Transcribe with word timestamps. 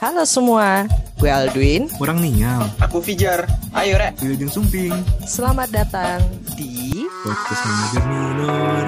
Halo 0.00 0.24
semua, 0.24 0.88
gue 1.20 1.28
Alduin 1.28 1.84
Kurang 2.00 2.24
Nial 2.24 2.64
Aku 2.80 3.04
Fijar. 3.04 3.44
Ayo 3.76 4.00
Rek. 4.00 4.16
Gue 4.16 4.48
Sumping. 4.48 4.96
Selamat 5.28 5.68
datang 5.68 6.24
di 6.56 7.04
Podcast 7.20 7.60
Manajer 7.68 8.04
Minor. 8.08 8.84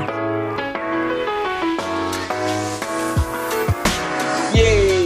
Yeay. 4.56 5.04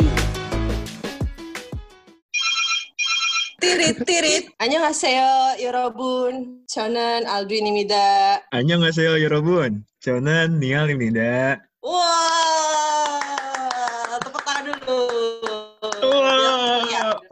Tirit 3.59 3.98
tirit. 4.07 4.45
Ngaseo, 4.62 5.59
Yorobun. 5.59 6.62
Chonan 6.70 7.27
Alduin 7.27 7.66
Imida 7.66 8.38
Annyeonghaseyo 8.54 9.18
Yorobun. 9.18 9.82
Chonan 9.98 10.62
Nial 10.62 10.86
Imida 10.86 11.59
Wow 11.82 13.46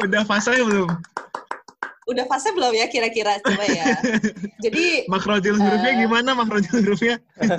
udah 0.04 0.22
fase 0.22 0.52
belum? 0.54 0.90
udah 2.04 2.28
fase 2.28 2.52
belum 2.52 2.76
ya 2.76 2.84
kira-kira 2.86 3.40
coba 3.40 3.64
ya. 3.64 3.96
Jadi 4.60 4.84
Makrojil 5.12 5.56
hurufnya 5.56 5.88
Eh. 5.90 5.98
gimana 6.04 6.36
makrojil 6.36 6.84
hurufnya? 6.84 7.16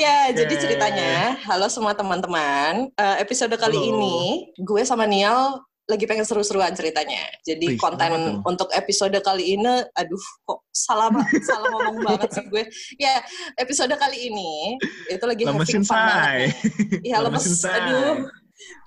Iya, 0.00 0.32
Oke. 0.32 0.36
jadi 0.38 0.54
ceritanya, 0.56 1.12
halo 1.44 1.68
semua 1.68 1.92
teman-teman. 1.92 2.88
Eh, 2.90 3.16
episode 3.20 3.52
kali 3.54 3.76
Halo. 3.76 3.90
ini, 3.92 4.18
gue 4.56 4.80
sama 4.80 5.04
Nial 5.04 5.60
lagi 5.90 6.06
pengen 6.06 6.22
seru-seruan 6.22 6.70
ceritanya. 6.72 7.26
Jadi 7.42 7.74
Wih, 7.74 7.78
konten 7.78 8.38
untuk 8.46 8.70
episode 8.70 9.18
kali 9.20 9.58
ini, 9.58 9.82
aduh 9.98 10.24
kok 10.46 10.62
salah 10.70 11.10
salah 11.50 11.66
ngomong 11.74 11.98
banget 12.06 12.30
sih 12.38 12.44
gue. 12.46 12.64
Ya, 12.96 13.18
episode 13.58 13.90
kali 13.98 14.30
ini 14.30 14.78
itu 15.10 15.24
lagi 15.26 15.42
Lemesin 15.42 15.82
say. 15.82 16.54
Iya, 17.02 17.18
lemes. 17.26 17.66
Aduh. 17.66 18.30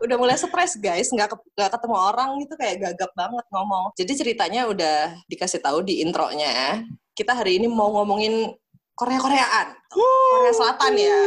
Udah 0.06 0.16
mulai 0.22 0.38
stres 0.38 0.78
guys, 0.78 1.10
nggak, 1.10 1.34
ke- 1.34 1.50
nggak 1.58 1.72
ketemu 1.76 1.96
orang 1.98 2.30
itu 2.40 2.54
kayak 2.56 2.78
gagap 2.80 3.12
banget 3.18 3.46
ngomong. 3.52 3.90
Jadi 3.98 4.12
ceritanya 4.16 4.62
udah 4.70 4.98
dikasih 5.28 5.60
tahu 5.60 5.82
di 5.82 6.00
intronya. 6.06 6.86
Kita 7.18 7.34
hari 7.34 7.58
ini 7.58 7.68
mau 7.68 7.90
ngomongin 7.90 8.54
Korea-Koreaan. 8.94 9.68
Korea 9.90 10.54
Selatan 10.54 10.94
ya. 10.94 11.20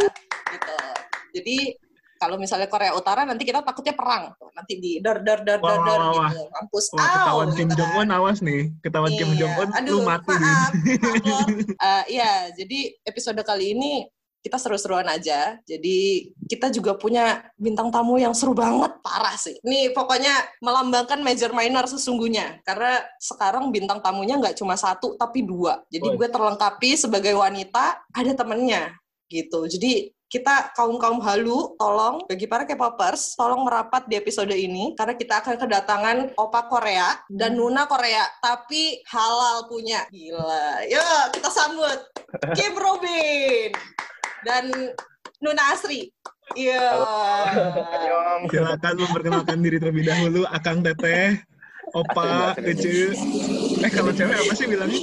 Gitu. 0.54 0.77
Jadi 1.36 1.56
kalau 2.17 2.36
misalnya 2.36 2.67
Korea 2.67 2.92
Utara 2.97 3.22
nanti 3.25 3.45
kita 3.45 3.61
takutnya 3.62 3.92
perang. 3.92 4.33
Tuh, 4.36 4.50
Nanti 4.56 4.72
di 4.81 4.98
dar 5.05 5.20
Wah, 5.20 5.36
dar 5.45 5.59
wah, 5.61 6.11
wah, 6.12 6.31
gitu. 6.33 6.42
Mampus. 6.48 6.84
Wah, 6.92 7.00
Au, 7.00 7.12
ketahuan 7.12 7.48
Kim. 7.55 7.69
Jong 7.77 7.92
Un 8.00 8.09
awas 8.12 8.39
nih. 8.41 8.62
Ketahuan 8.81 9.12
Kim 9.14 9.28
Iya. 9.33 9.39
Jong 9.45 9.55
Un, 9.61 9.69
lu 9.86 9.98
mati 10.03 10.33
nih. 10.33 10.41
maaf, 10.41 10.72
maaf. 10.72 11.48
Eh, 11.87 12.03
Iya, 12.17 12.33
jadi 12.56 12.78
episode 13.05 13.41
kali 13.44 13.77
ini 13.77 14.09
kita 14.41 14.62
seru-seruan 14.62 15.11
aja. 15.11 15.59
Jadi 15.67 16.31
kita 16.47 16.70
juga 16.70 16.94
punya 16.94 17.42
bintang 17.59 17.91
tamu 17.91 18.14
yang 18.14 18.31
seru 18.31 18.55
banget, 18.55 18.94
parah 19.03 19.34
sih. 19.34 19.59
Ini 19.67 19.91
pokoknya 19.91 20.62
melambangkan 20.62 21.19
major 21.19 21.50
minor 21.50 21.91
sesungguhnya. 21.91 22.62
Karena 22.62 23.03
sekarang 23.19 23.75
bintang 23.75 23.98
tamunya 23.98 24.39
nggak 24.39 24.55
cuma 24.55 24.78
satu, 24.78 25.19
tapi 25.19 25.42
dua. 25.42 25.83
Jadi 25.91 26.14
gue 26.14 26.28
terlengkapi 26.31 26.94
sebagai 26.94 27.34
wanita, 27.34 27.98
ada 28.14 28.33
temennya 28.39 28.94
gitu. 29.27 29.67
Jadi 29.67 30.14
kita 30.36 30.76
kaum-kaum 30.76 31.16
halu, 31.24 31.72
tolong 31.80 32.20
bagi 32.28 32.44
para 32.44 32.68
K-popers, 32.68 33.32
tolong 33.40 33.64
merapat 33.64 34.04
di 34.04 34.20
episode 34.20 34.52
ini 34.52 34.92
karena 34.92 35.16
kita 35.16 35.40
akan 35.40 35.56
kedatangan 35.56 36.16
opa 36.36 36.68
Korea 36.68 37.16
dan 37.32 37.56
Nuna 37.56 37.88
Korea, 37.88 38.20
tapi 38.44 39.00
halal 39.08 39.64
punya. 39.64 40.04
Gila. 40.12 40.84
Yuk, 40.92 41.40
kita 41.40 41.48
sambut 41.48 41.98
Kim 42.52 42.76
Robin 42.76 43.72
dan 44.44 44.68
Nuna 45.40 45.72
Asri. 45.72 46.12
Iya. 46.52 46.84
Silakan 48.52 48.94
memperkenalkan 49.00 49.58
diri 49.64 49.80
terlebih 49.80 50.04
dahulu, 50.04 50.44
Akang 50.52 50.84
Teteh, 50.84 51.40
Opa, 51.96 52.52
Ece. 52.60 53.16
Eh, 53.80 53.90
kalau 53.90 54.12
cewek 54.12 54.36
apa 54.36 54.52
sih 54.52 54.68
bilangnya? 54.68 55.00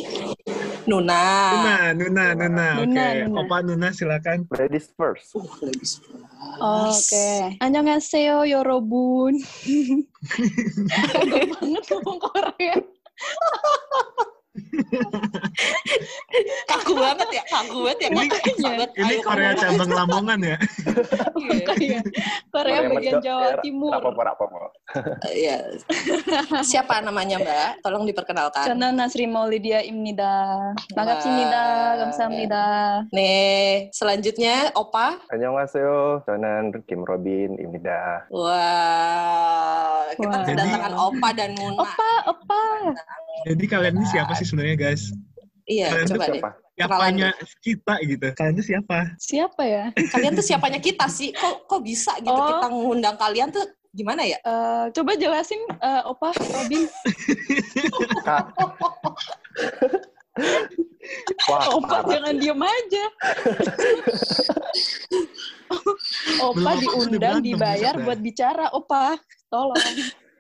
Nuna. 0.84 1.24
Nuna, 1.54 1.76
Nuna, 1.96 2.24
Nuna. 2.36 2.68
Oke, 2.76 2.88
Nuna, 2.88 3.06
Nuna. 3.24 3.40
Opa 3.40 3.58
Nuna 3.64 3.88
silakan. 3.96 4.44
Ladies 4.52 4.92
first. 4.96 5.32
Uh, 5.36 5.48
ladies 5.64 6.04
first. 6.04 6.28
Oke. 6.60 7.58
Annyeonghaseyo, 7.64 8.44
Yorobun. 8.44 9.40
Kagak 10.92 11.48
banget 11.56 11.84
ngomong 11.88 12.20
Korea 12.20 12.76
kaku 16.70 16.94
banget 16.94 17.30
ya, 17.34 17.44
kaku 17.50 17.78
banget 17.82 18.00
ya. 18.06 18.10
Ini, 18.14 18.26
banget. 18.62 18.90
ini 19.02 19.16
Korea 19.26 19.52
cabang 19.58 19.90
Lamongan 19.90 20.40
ya? 20.46 20.58
Iya. 21.42 21.74
Iya. 21.82 22.00
Korea, 22.54 22.80
Korea 22.86 22.94
bagian 22.94 23.18
Jawa 23.26 23.58
Timur. 23.66 23.92
Eh, 25.26 25.34
iya. 25.34 25.58
Siapa 26.70 27.02
namanya 27.02 27.42
Mbak? 27.42 27.82
Tolong 27.82 28.06
diperkenalkan. 28.06 28.62
Chana 28.62 28.94
Nasri 28.94 29.26
Maulidia 29.26 29.82
Imnida. 29.82 30.74
Magapsimnida, 30.94 31.66
gamsahamnida. 32.06 32.66
Nih, 33.10 33.90
selanjutnya 33.90 34.70
Opa. 34.78 35.18
Annyeonghaseyo, 35.34 36.22
Chana 36.30 36.70
Kim 36.86 37.02
Robin 37.02 37.58
Imnida. 37.58 38.30
Wah, 38.30 39.33
kita 40.16 40.30
Wah. 40.30 40.46
kedatangan 40.46 40.94
Jadi, 40.94 41.06
Opa 41.08 41.30
dan 41.34 41.52
Muna. 41.58 41.82
Opa, 41.84 42.12
Opa. 42.30 42.62
Jadi 43.50 43.64
kalian 43.68 43.94
ini 44.00 44.08
siapa 44.08 44.32
sih 44.38 44.46
sebenarnya 44.48 44.78
guys? 44.78 45.12
Iya, 45.64 45.88
kalian 45.96 46.08
coba 46.14 46.26
deh. 46.28 46.42
Siapanya 46.74 47.30
kita 47.62 47.94
gitu. 48.02 48.26
Kalian 48.34 48.56
tuh 48.58 48.66
siapa? 48.66 48.98
Siapa 49.22 49.62
ya? 49.62 49.86
Kalian 50.10 50.34
tuh 50.34 50.46
siapanya 50.46 50.80
kita 50.82 51.06
sih. 51.08 51.30
Kok 51.32 51.70
kok 51.70 51.82
bisa 51.86 52.18
gitu 52.18 52.34
oh. 52.34 52.50
kita 52.50 52.68
ngundang 52.74 53.16
kalian 53.16 53.54
tuh 53.54 53.64
gimana 53.94 54.26
ya? 54.26 54.42
Uh, 54.42 54.90
coba 54.90 55.14
jelasin 55.14 55.62
uh, 55.82 56.10
Opa, 56.10 56.34
Robin. 56.34 56.90
Wah, 61.52 61.68
Opa 61.76 62.00
parah. 62.00 62.10
jangan 62.10 62.34
diem 62.40 62.62
aja. 62.64 63.06
Opa 66.48 66.56
Belum 66.56 66.80
diundang, 66.80 67.38
dibayar 67.44 67.94
buat 68.00 68.20
bicara. 68.20 68.72
Opa, 68.72 69.20
tolong. 69.52 69.76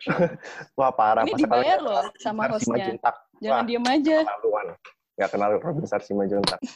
Wah, 0.79 0.91
parah. 0.91 1.23
Ini 1.23 1.31
Masa 1.35 1.43
dibayar 1.43 1.79
loh 1.79 2.03
sama 2.19 2.47
hostnya. 2.51 2.95
Jangan 3.43 3.63
Wah, 3.63 3.67
diem 3.67 3.85
aja. 3.87 4.17
Nggak 5.13 5.29
kenal 5.29 5.49
Robin 5.61 5.85
Sarsima 5.85 6.25
Juntak. 6.25 6.59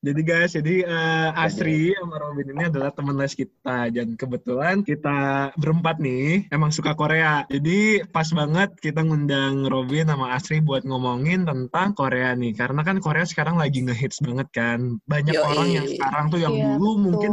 Jadi 0.00 0.20
guys, 0.24 0.56
jadi 0.56 0.88
eh, 0.88 1.28
Asri 1.36 1.92
sama 1.92 2.16
Robin 2.16 2.48
ini 2.56 2.72
adalah 2.72 2.88
teman 2.88 3.20
les 3.20 3.36
kita 3.36 3.92
dan 3.92 4.16
kebetulan 4.16 4.80
kita 4.80 5.52
berempat 5.60 6.00
nih 6.00 6.48
emang 6.48 6.72
suka 6.72 6.96
Korea. 6.96 7.44
Jadi 7.52 8.08
pas 8.08 8.24
banget 8.32 8.80
kita 8.80 9.04
ngundang 9.04 9.68
Robin 9.68 10.08
sama 10.08 10.32
Asri 10.32 10.64
buat 10.64 10.88
ngomongin 10.88 11.44
tentang 11.44 11.92
Korea 11.92 12.32
nih. 12.32 12.56
Karena 12.56 12.80
kan 12.80 12.96
Korea 12.96 13.28
sekarang 13.28 13.60
lagi 13.60 13.84
ngehits 13.84 14.24
banget 14.24 14.48
kan. 14.56 14.96
Banyak 15.04 15.36
Yoi. 15.36 15.44
orang 15.52 15.68
yang 15.68 15.86
sekarang 15.92 16.24
tuh 16.32 16.40
yang 16.40 16.54
Iya, 16.56 16.64
dulu 16.80 16.90
mungkin. 16.96 17.30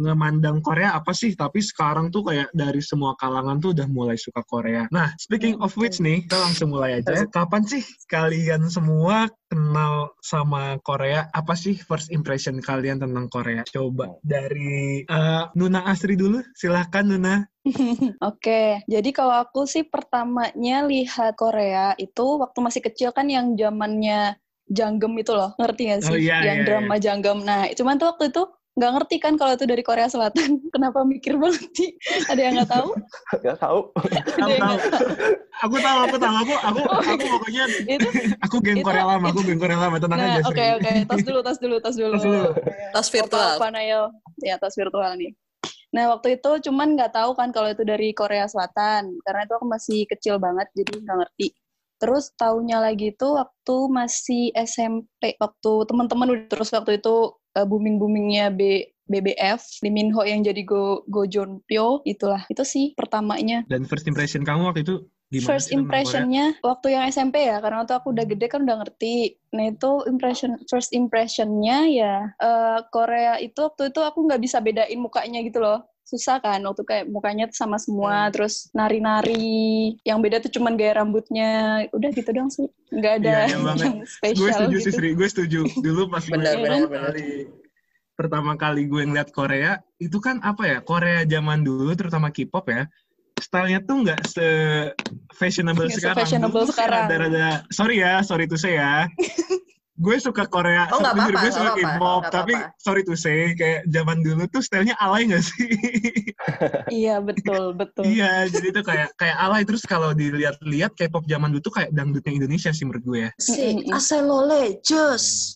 Ngemandang 0.00 0.60
Korea 0.64 0.96
apa 0.96 1.12
sih, 1.12 1.32
tapi 1.36 1.60
sekarang 1.60 2.08
tuh 2.08 2.26
kayak 2.26 2.48
dari 2.52 2.80
semua 2.80 3.14
kalangan 3.16 3.60
tuh 3.60 3.76
udah 3.76 3.88
mulai 3.88 4.16
suka 4.16 4.42
Korea. 4.44 4.88
Nah, 4.90 5.12
speaking 5.20 5.60
of 5.60 5.74
which 5.78 6.00
nih, 6.00 6.24
kita 6.26 6.38
langsung 6.40 6.74
mulai 6.74 7.00
aja. 7.00 7.28
Kapan 7.28 7.62
sih 7.64 7.82
kalian 8.08 8.68
semua 8.68 9.30
kenal 9.52 10.16
sama 10.24 10.80
Korea? 10.80 11.28
Apa 11.36 11.52
sih 11.52 11.76
first 11.76 12.08
impression 12.08 12.58
kalian 12.58 13.00
tentang 13.00 13.28
Korea? 13.28 13.62
Coba 13.68 14.16
dari 14.24 15.04
eh, 15.04 15.44
Nuna 15.54 15.84
Asri 15.86 16.16
dulu, 16.16 16.40
silahkan 16.56 17.04
Nuna. 17.04 17.44
Oke, 18.30 18.82
jadi 18.90 19.10
kalau 19.14 19.38
aku 19.38 19.70
sih 19.70 19.86
pertamanya 19.86 20.82
lihat 20.82 21.38
Korea 21.38 21.94
itu 21.94 22.42
waktu 22.42 22.58
masih 22.58 22.82
kecil 22.82 23.14
kan 23.14 23.30
yang 23.30 23.54
zamannya 23.54 24.34
Janggem 24.72 25.12
itu 25.20 25.32
loh, 25.36 25.52
ngerti 25.60 25.82
gak 25.90 26.00
sih? 26.06 26.14
Oh, 26.14 26.18
iya, 26.18 26.38
yang 26.42 26.58
iya, 26.62 26.66
drama 26.66 26.96
Janggem. 26.96 27.44
Nah, 27.44 27.68
cuman 27.76 28.00
tuh 28.00 28.08
waktu 28.08 28.32
itu 28.32 28.42
nggak 28.72 28.92
ngerti 28.96 29.16
kan 29.20 29.36
kalau 29.36 29.52
itu 29.52 29.68
dari 29.68 29.84
Korea 29.84 30.08
Selatan. 30.08 30.56
Kenapa 30.74 31.04
mikir 31.04 31.36
banget 31.36 31.68
sih? 31.76 31.92
Ada 32.26 32.40
yang 32.40 32.52
nggak 32.56 32.70
tahu? 32.72 32.88
Nggak 33.42 33.58
tahu. 33.60 33.78
Ada 33.96 34.20
Tahu 34.32 34.48
yang 34.48 34.60
tahu. 34.60 34.76
nggak 34.76 34.92
tahu? 34.92 35.06
Aku 35.62 35.76
tahu, 35.78 35.98
aku 36.02 36.16
tahu, 36.18 36.34
aku 36.42 36.54
aku 36.58 36.80
aku 37.12 37.24
pokoknya 37.38 37.64
Itu, 37.86 38.08
aku 38.40 38.56
geng 38.64 38.78
Itu- 38.80 38.86
Korea 38.88 39.04
lama, 39.06 39.26
aku 39.30 39.40
geng 39.44 39.60
Korea 39.60 39.78
lama, 39.78 39.96
tenang 40.00 40.18
nah, 40.18 40.28
aja. 40.40 40.42
oke 40.48 40.64
oke, 40.80 40.90
tas 41.06 41.22
dulu, 41.22 41.38
tas 41.44 41.58
dulu, 41.60 41.76
tas 41.78 41.96
dulu. 41.96 42.14
Tas 42.16 42.24
dulu. 42.24 42.42
Tas 42.90 43.06
virtual. 43.12 43.52
Apa, 43.60 43.68
Nail? 43.70 44.02
Ya, 44.40 44.56
tas 44.56 44.74
virtual 44.74 45.12
nih. 45.20 45.32
Nah, 45.92 46.08
waktu 46.08 46.40
itu 46.40 46.50
cuman 46.72 46.96
nggak 46.96 47.12
tahu 47.12 47.36
kan 47.36 47.52
kalau 47.52 47.68
itu 47.68 47.84
dari 47.84 48.16
Korea 48.16 48.48
Selatan. 48.48 49.12
Karena 49.22 49.40
itu 49.44 49.52
aku 49.54 49.66
masih 49.68 50.08
kecil 50.08 50.40
banget, 50.40 50.66
jadi 50.72 51.04
nggak 51.04 51.16
ngerti. 51.20 51.52
Terus 52.00 52.32
tahunya 52.34 52.82
lagi 52.82 53.12
itu 53.14 53.28
waktu 53.36 53.76
masih 53.86 54.50
SMP, 54.56 55.36
waktu 55.38 55.72
teman-teman 55.86 56.26
udah 56.34 56.46
terus 56.50 56.72
waktu 56.74 56.98
itu 56.98 57.36
uh, 57.56 57.66
booming-boomingnya 57.66 58.52
B 58.54 58.88
BBF, 59.02 59.82
Lee 59.84 59.92
Min 59.92 60.08
Ho 60.14 60.24
yang 60.24 60.40
jadi 60.46 60.62
Go 60.64 61.04
Go 61.10 61.26
Pyo, 61.68 62.00
itulah. 62.08 62.46
Itu 62.48 62.64
sih 62.64 62.96
pertamanya. 62.96 63.66
Dan 63.68 63.84
first 63.84 64.08
impression 64.08 64.46
kamu 64.46 64.72
waktu 64.72 64.86
itu 64.86 65.04
Gimana 65.32 65.48
first 65.56 65.72
impressionnya 65.72 66.46
waktu 66.60 66.92
yang 66.92 67.08
SMP 67.08 67.48
ya 67.48 67.56
karena 67.64 67.80
waktu 67.80 67.96
aku 67.96 68.12
udah 68.12 68.28
gede 68.28 68.52
kan 68.52 68.68
udah 68.68 68.84
ngerti 68.84 69.40
nah 69.56 69.64
itu 69.64 70.04
impression 70.04 70.60
first 70.68 70.92
impressionnya 70.92 71.88
ya 71.88 72.36
eh, 72.36 72.78
Korea 72.92 73.40
itu 73.40 73.56
waktu 73.64 73.96
itu 73.96 74.00
aku 74.04 74.28
nggak 74.28 74.44
bisa 74.44 74.60
bedain 74.60 75.00
mukanya 75.00 75.40
gitu 75.40 75.64
loh 75.64 75.88
susah 76.04 76.38
kan 76.38 76.60
waktu 76.60 76.82
kayak 76.82 77.04
mukanya 77.06 77.46
tuh 77.46 77.56
sama 77.56 77.76
semua 77.76 78.26
Hmm. 78.26 78.32
terus 78.32 78.68
nari-nari 78.72 79.52
yang 80.02 80.18
beda 80.18 80.38
tuh 80.38 80.50
cuman 80.50 80.74
gaya 80.74 80.98
rambutnya 80.98 81.50
udah 81.90 82.10
gitu 82.10 82.30
dong 82.30 82.48
sih 82.48 82.66
nggak 82.88 83.14
ada 83.18 83.34
Iya, 83.46 83.48
iya 83.48 83.58
banget. 83.64 83.82
yang 83.82 83.96
gue 83.96 84.06
spesial 84.06 84.52
setuju 84.52 84.76
sih 84.76 84.84
gitu 84.84 84.90
Sri 84.92 85.08
gue 85.12 85.28
setuju 85.28 85.60
dulu 85.78 86.02
pas 86.08 86.20
gue 86.20 86.32
pertama 86.32 86.58
benar, 86.58 86.80
benar. 86.86 87.02
kali 87.08 87.28
pertama 88.12 88.52
kali 88.54 88.82
gue 88.84 89.02
ngeliat 89.04 89.30
Korea 89.30 89.72
itu 89.96 90.18
kan 90.18 90.36
apa 90.40 90.62
ya 90.64 90.78
Korea 90.80 91.24
zaman 91.24 91.62
dulu 91.62 91.90
terutama 91.92 92.28
K-pop 92.28 92.66
ya 92.66 92.84
stylenya 93.34 93.80
tuh 93.80 93.96
nggak 94.02 94.20
se 94.22 94.46
fashionable 95.32 95.88
Nggak 95.88 95.96
sekarang 95.96 96.26
tuh 96.52 96.66
sekarang. 96.68 97.02
rada-rada 97.08 97.46
sorry 97.68 97.96
ya 97.98 98.20
sorry 98.20 98.44
to 98.44 98.54
say 98.54 98.76
ya 98.76 99.08
gue 100.02 100.16
suka 100.18 100.50
Korea 100.50 100.90
Oh, 100.90 100.98
jujur 100.98 101.14
apa-apa, 101.14 101.38
gue 101.38 101.50
suka 101.54 101.72
K-pop 101.78 102.22
tapi 102.28 102.52
sorry 102.82 103.06
to 103.06 103.14
say 103.14 103.54
kayak 103.54 103.86
zaman 103.86 104.26
dulu 104.26 104.50
tuh 104.50 104.58
stylenya 104.58 104.98
alay 104.98 105.30
nggak 105.30 105.46
sih 105.46 105.70
iya 107.06 107.22
betul 107.22 107.70
betul 107.72 108.02
iya 108.02 108.50
jadi 108.50 108.74
tuh 108.74 108.82
kayak 108.82 109.14
kayak 109.14 109.36
alay 109.38 109.62
terus 109.62 109.86
kalau 109.86 110.10
dilihat-lihat 110.10 110.98
K-pop 110.98 111.22
zaman 111.30 111.54
dulu 111.54 111.62
tuh 111.62 111.74
kayak 111.78 111.94
dangdutnya 111.94 112.34
Indonesia 112.34 112.74
sih 112.74 112.82
menurut 112.82 113.04
gue 113.06 113.18
ya 113.22 113.30
Si. 113.38 113.86
Aselole 113.94 114.82
Jos. 114.82 115.54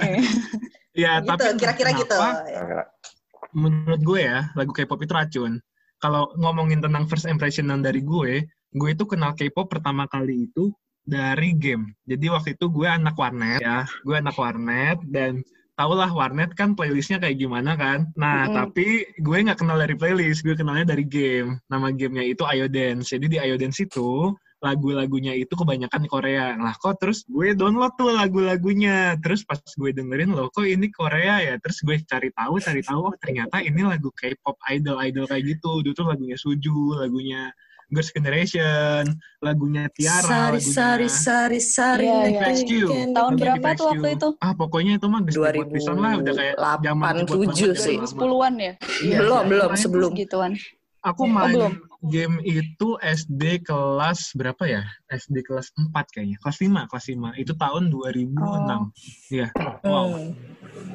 Eh, 0.00 0.24
ya 1.04 1.20
Gitu, 1.20 1.28
tapi 1.28 1.44
kira-kira 1.58 1.90
gitu. 1.94 2.16
kenapa, 2.16 2.46
Kira-kira. 2.46 2.84
menurut 3.52 4.00
gue 4.02 4.20
ya, 4.22 4.38
lagu 4.54 4.72
K-pop 4.74 5.00
itu 5.02 5.12
racun. 5.12 5.52
Kalau 6.00 6.32
ngomongin 6.38 6.80
tentang 6.80 7.04
first 7.10 7.28
impression 7.28 7.68
dari 7.82 8.00
gue, 8.00 8.46
gue 8.48 8.88
itu 8.90 9.04
kenal 9.04 9.36
K-pop 9.36 9.68
pertama 9.68 10.06
kali 10.08 10.48
itu 10.48 10.70
dari 11.04 11.56
game. 11.56 11.96
Jadi 12.06 12.26
waktu 12.30 12.48
itu 12.54 12.66
gue 12.70 12.88
anak 12.88 13.16
warnet 13.16 13.60
ya, 13.60 13.84
gue 14.04 14.16
anak 14.16 14.36
warnet 14.36 14.98
dan 15.08 15.40
lah 15.80 16.12
warnet 16.12 16.52
kan 16.52 16.76
playlistnya 16.76 17.16
kayak 17.16 17.40
gimana 17.40 17.72
kan. 17.72 18.12
Nah, 18.12 18.44
Mm-mm. 18.44 18.56
tapi 18.56 19.08
gue 19.16 19.36
nggak 19.40 19.64
kenal 19.64 19.80
dari 19.80 19.96
playlist, 19.96 20.44
gue 20.44 20.52
kenalnya 20.52 20.92
dari 20.92 21.08
game. 21.08 21.56
Nama 21.72 21.88
gamenya 21.96 22.24
itu 22.28 22.44
Ayo 22.44 22.68
Dance. 22.68 23.16
Jadi 23.16 23.32
di 23.32 23.38
Ayo 23.40 23.56
Dance 23.56 23.80
itu 23.80 24.36
lagu-lagunya 24.60 25.32
itu 25.32 25.56
kebanyakan 25.56 26.04
Korea. 26.04 26.52
Lah 26.60 26.76
kok 26.76 27.00
terus 27.00 27.24
gue 27.24 27.56
download 27.56 27.96
tuh 27.96 28.12
lagu-lagunya. 28.12 29.16
Terus 29.24 29.40
pas 29.48 29.56
gue 29.56 29.90
dengerin 29.96 30.36
loh 30.36 30.52
kok 30.52 30.68
ini 30.68 30.92
Korea 30.92 31.40
ya. 31.40 31.54
Terus 31.56 31.80
gue 31.80 31.96
cari 32.04 32.28
tahu, 32.36 32.60
cari 32.60 32.84
tahu 32.84 33.00
oh 33.08 33.16
ternyata 33.16 33.64
ini 33.64 33.80
lagu 33.80 34.12
K-pop 34.12 34.60
idol-idol 34.68 35.24
kayak 35.24 35.44
gitu. 35.48 35.80
Dulu 35.80 35.96
tuh 35.96 36.06
lagunya 36.12 36.36
Suju, 36.36 37.00
lagunya 37.00 37.48
Girls' 37.90 38.10
Generation, 38.10 39.02
lagunya 39.38 39.90
Tiara, 39.90 40.22
Sari, 40.22 40.56
lagunya 40.56 40.72
sari, 40.72 41.08
sari, 41.10 41.60
sari. 41.60 42.06
Iya. 42.06 42.40
Next 42.40 42.64
You. 42.64 42.86
tahun 42.86 43.10
Lagunya 43.12 43.36
berapa 43.36 43.68
tuh 43.74 43.86
waktu 43.90 44.08
itu 44.14 44.28
Ah 44.38 44.52
pokoknya 44.54 44.92
itu 44.96 45.06
mah 45.06 45.20
dibuat 45.20 45.54
pisan 45.68 45.96
lah 45.96 46.12
udah 46.16 46.32
kayak 46.32 46.54
zaman 46.80 47.14
2008, 47.16 47.20
dibuat 47.20 47.48
7 47.50 47.50
banget 47.50 47.76
sih. 47.76 47.96
dari 47.96 47.98
lama. 47.98 48.14
2010-an 48.14 48.54
ya 48.56 48.72
Iya, 49.00 49.18
belum, 49.18 49.36
iya. 49.36 49.48
belum, 49.48 49.70
sebelum. 49.76 50.10
gituan 50.14 50.52
Aku 51.00 51.24
Oh, 51.24 51.32
main 51.32 51.48
belum. 51.50 51.72
game 52.04 52.36
itu 52.42 52.88
SD 53.00 53.42
kelas 53.62 54.20
berapa 54.34 54.62
ya? 54.62 54.84
SD 55.08 55.40
kelas 55.40 55.72
4 55.72 55.96
kayaknya. 56.06 56.36
Kelas 56.36 56.60
5, 56.60 56.84
kelas 56.84 57.06
5. 57.08 57.32
Itu 57.34 57.56
tahun 57.56 57.88
2006. 57.88 58.92
Iya. 59.30 59.48
Wow. 59.80 60.12
Hmm. 60.12 60.36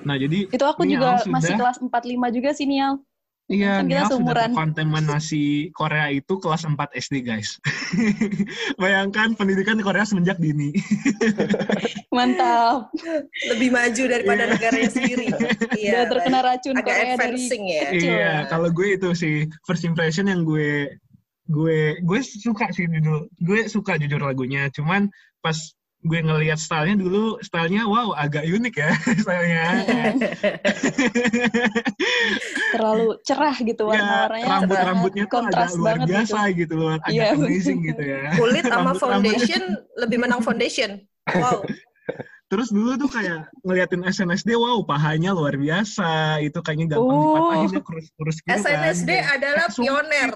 Nah, 0.06 0.16
jadi 0.16 0.46
itu 0.46 0.62
aku 0.64 0.86
Nial 0.86 0.94
juga 0.94 1.10
sudah- 1.18 1.34
masih 1.34 1.54
kelas 1.58 1.78
45 1.82 2.30
juga 2.30 2.50
sih 2.54 2.66
Nial 2.66 3.02
Iya, 3.46 3.78
Kan 3.78 3.94
kita 3.94 4.10
seumuran. 4.10 4.52
kontaminasi 4.58 5.70
Korea 5.70 6.10
itu 6.10 6.34
kelas 6.42 6.66
4 6.66 6.76
SD, 6.98 7.22
guys. 7.22 7.62
Bayangkan 8.82 9.38
pendidikan 9.38 9.78
di 9.78 9.86
Korea 9.86 10.02
semenjak 10.02 10.42
dini. 10.42 10.74
mantap 12.16 12.90
Lebih 13.54 13.70
maju 13.70 14.04
daripada 14.10 14.44
Iya. 14.46 14.52
negaranya 14.58 14.90
sendiri. 14.90 15.26
Iya. 15.78 15.92
udah 15.94 16.06
terkena 16.10 16.40
racun 16.42 16.74
agak 16.74 16.86
Korea 16.88 17.06
dari 17.06 17.14
advancing 17.14 17.64
ya. 17.68 17.82
kecil. 17.94 18.10
iya, 18.10 18.34
kalau 18.50 18.70
gue 18.72 18.88
itu 18.98 19.10
sih 19.14 19.36
first 19.64 19.86
impression 19.86 20.26
yang 20.26 20.42
gue 20.42 20.90
gue 21.46 21.80
gue 22.02 22.20
suka 22.26 22.66
sih 22.74 22.90
dulu. 22.90 23.30
Gue 23.38 23.70
suka 23.70 24.02
jujur 24.02 24.18
lagunya, 24.18 24.74
cuman 24.74 25.06
pas 25.40 25.54
gue 26.06 26.20
ngelihat 26.22 26.56
stylenya 26.56 26.98
dulu 26.98 27.42
stylenya 27.42 27.82
wow 27.84 28.14
agak 28.14 28.46
unik 28.46 28.76
ya 28.78 28.92
stylenya 29.26 29.64
terlalu 32.74 33.08
cerah 33.22 33.56
gitu 33.58 33.84
ya 33.86 33.98
warna-warnanya 33.98 34.48
rambut 34.48 34.78
rambutnya 34.78 35.24
tuh 35.26 35.38
agak 35.42 35.50
kontras 35.50 35.72
luar 35.74 35.98
banget 35.98 36.08
biasa 36.12 36.40
gitu. 36.50 36.58
gitu, 36.62 36.74
loh 36.78 36.90
agak 36.96 37.10
Iya. 37.10 37.26
amazing 37.34 37.80
gitu 37.84 38.02
ya 38.04 38.20
Kulit 38.40 38.64
sama 38.64 38.76
Rambut-rambutnya. 38.92 39.02
foundation 39.02 39.62
lebih 39.98 40.18
menang 40.20 40.42
foundation. 40.42 40.90
Wow. 41.26 41.66
terus 42.46 42.70
dulu 42.70 42.94
tuh 42.96 43.10
kayak 43.10 43.50
ngeliatin 43.66 44.06
SNSD 44.06 44.54
wow 44.54 44.78
pahanya 44.86 45.34
luar 45.34 45.58
biasa 45.58 46.38
itu 46.40 46.62
kayaknya 46.62 46.94
gampang 46.94 47.10
Oh. 47.10 47.26
dipatahin 47.26 47.70
ya 47.72 47.82
kurus-kurus 47.82 48.38
gitu 48.38 48.48
kan 48.48 48.58
SNSD 48.62 49.10
adalah 49.18 49.66
Sumpit. 49.74 49.90
pioner 49.90 50.30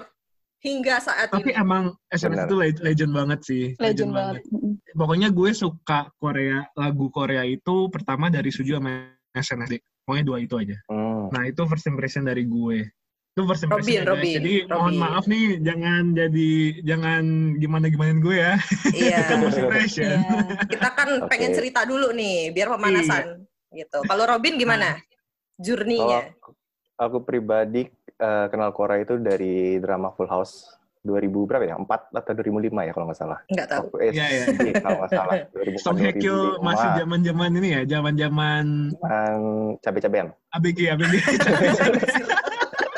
hingga 0.60 0.96
saat 0.98 1.28
tapi 1.28 1.50
ini. 1.50 1.56
emang 1.56 1.84
SNSD 2.06 2.30
Benar. 2.30 2.44
itu 2.44 2.54
le- 2.54 2.82
legend 2.84 3.12
banget 3.12 3.40
sih 3.42 3.64
legend 3.76 4.12
banget 4.12 4.44
Mm-mm. 4.46 4.76
pokoknya 4.92 5.28
gue 5.28 5.50
suka 5.50 6.12
Korea 6.14 6.68
lagu 6.74 7.08
Korea 7.08 7.42
itu 7.42 7.88
pertama 7.88 8.28
dari 8.28 8.48
Suju 8.48 8.76
sama 8.76 9.08
SNSD 9.30 9.76
pokoknya 10.02 10.24
dua 10.24 10.38
itu 10.38 10.54
aja 10.54 10.76
Hmm. 10.86 11.28
nah 11.28 11.42
itu 11.42 11.62
first 11.64 11.86
impression 11.86 12.22
dari 12.22 12.44
gue 12.44 12.92
itu 13.30 13.40
first 13.42 13.62
impression 13.62 13.88
Robin, 13.94 13.96
ya. 13.96 14.10
Robin, 14.10 14.32
jadi 14.36 14.54
mohon 14.68 14.84
Robin. 14.90 15.00
maaf 15.00 15.24
nih 15.24 15.44
jangan 15.60 16.02
jadi 16.12 16.50
jangan 16.82 17.22
gimana 17.56 17.84
gimanain 17.86 18.18
gue 18.18 18.36
ya 18.36 18.54
Iya. 18.92 19.18
kan 19.28 19.38
first 19.40 19.60
impression 19.60 20.12
Iya. 20.12 20.38
Kita 20.66 20.88
kan 20.90 21.08
Oke. 21.16 21.28
pengen 21.30 21.50
cerita 21.52 21.80
dulu 21.82 22.10
nih, 22.10 22.50
biar 22.50 22.68
pemanasan. 22.68 23.46
Gitu. 23.70 23.98
Kalau 24.02 24.24
Robin 24.26 24.54
gimana? 24.56 24.98
Kalau 24.98 25.08
Journey-nya. 25.56 26.34
aku, 26.34 26.50
aku 26.96 27.18
pribadi 27.22 27.86
eh, 28.20 28.46
kenal 28.52 28.70
Korea 28.70 29.00
itu 29.00 29.16
dari 29.16 29.80
drama 29.80 30.12
Full 30.12 30.28
House 30.28 30.68
2000 31.00 31.32
berapa 31.48 31.64
ya? 31.64 31.76
4 31.80 31.88
atau 32.12 32.32
2005 32.36 32.76
ya 32.84 32.92
kalau 32.92 33.06
nggak 33.08 33.16
salah. 33.18 33.38
Nggak 33.48 33.68
tahu. 33.72 33.84
Iya, 34.04 34.24
iya. 34.28 34.44
kalau 34.84 34.98
nggak 35.00 35.12
salah. 35.16 35.34
2004, 35.56 35.80
Song 35.80 35.96
Hye 35.96 36.12
Kyo 36.12 36.36
2005. 36.60 36.68
masih 36.68 36.88
zaman 37.00 37.20
zaman 37.24 37.50
ini 37.56 37.68
ya 37.72 37.80
zaman 37.88 38.14
zaman 38.20 38.64
Zaman 39.00 39.38
cabe-cabean. 39.80 40.28
ABG 40.52 40.78
ABG 40.92 41.14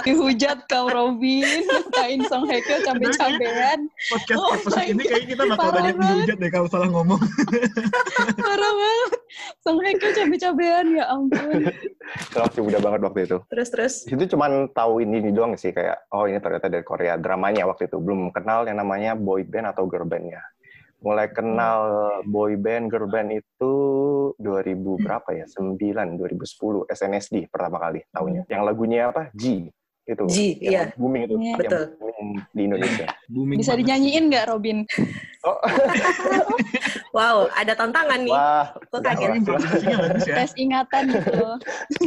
dihujat 0.03 0.59
kau 0.67 0.87
Robin 0.91 1.47
ngatain 1.63 2.21
Song 2.27 2.45
Hye 2.47 2.61
Kyo 2.63 2.79
cabe-cabean 2.83 3.87
podcast 4.11 4.39
Oh 4.39 4.51
episode 4.55 4.87
ini 4.91 5.03
kayaknya 5.07 5.29
kita 5.31 5.43
bakal 5.47 5.59
Parah 5.59 5.75
banyak 5.79 5.95
banget. 5.97 6.17
dihujat 6.19 6.37
deh 6.39 6.51
kalau 6.51 6.69
salah 6.71 6.89
ngomong 6.91 7.21
parah 8.45 8.73
banget 8.75 9.11
Song 9.63 9.79
Hye 9.81 9.95
Kyo 9.97 10.11
cabe-cabean 10.13 10.87
ya 10.99 11.05
ampun 11.09 11.71
Kalau 12.35 12.45
masih 12.45 12.63
muda 12.67 12.79
banget 12.83 13.01
waktu 13.09 13.21
itu. 13.25 13.39
Terus 13.49 13.69
terus. 13.73 13.95
Itu 14.05 14.37
cuman 14.37 14.69
tahu 14.77 15.01
ini, 15.01 15.25
ini 15.25 15.31
doang 15.33 15.57
sih 15.57 15.73
kayak 15.73 16.13
oh 16.13 16.29
ini 16.29 16.37
ternyata 16.45 16.69
dari 16.69 16.85
Korea 16.85 17.17
dramanya 17.17 17.65
waktu 17.65 17.89
itu 17.89 17.97
belum 17.97 18.29
kenal 18.37 18.69
yang 18.69 18.77
namanya 18.77 19.17
boy 19.17 19.41
band 19.49 19.73
atau 19.73 19.89
girl 19.89 20.05
bandnya. 20.05 20.45
Mulai 21.01 21.33
kenal 21.33 21.81
boy 22.29 22.61
band 22.61 22.93
girl 22.93 23.09
band 23.09 23.33
itu 23.33 23.73
2000 24.37 25.03
berapa 25.03 25.29
ya? 25.33 25.45
9 25.49 25.75
2010 26.21 26.93
SNSD 26.93 27.49
pertama 27.49 27.81
kali 27.81 28.05
tahunya. 28.13 28.45
Yang 28.53 28.63
lagunya 28.63 29.09
apa? 29.09 29.33
G 29.33 29.73
itu. 30.05 30.25
G, 30.27 30.37
yang 30.59 30.73
iya. 30.73 30.83
Booming 30.95 31.23
itu. 31.25 31.35
Yang 31.37 31.59
Betul. 31.59 31.83
booming 31.95 32.29
di 32.51 32.63
Indonesia. 32.65 33.07
booming 33.33 33.57
bisa 33.57 33.71
banget. 33.71 33.81
dinyanyiin 33.81 34.25
nggak 34.29 34.47
Robin 34.47 34.79
Oh, 35.43 35.59
Wow, 37.17 37.47
ada 37.53 37.73
tantangan 37.73 38.21
nih. 38.21 38.31
wah. 38.31 38.73
Kok 38.89 38.99
udah 38.99 39.13
kaget? 39.13 39.43
ya 39.85 39.99
tes 40.35 40.53
ingatan 40.57 41.03
gitu 41.09 41.45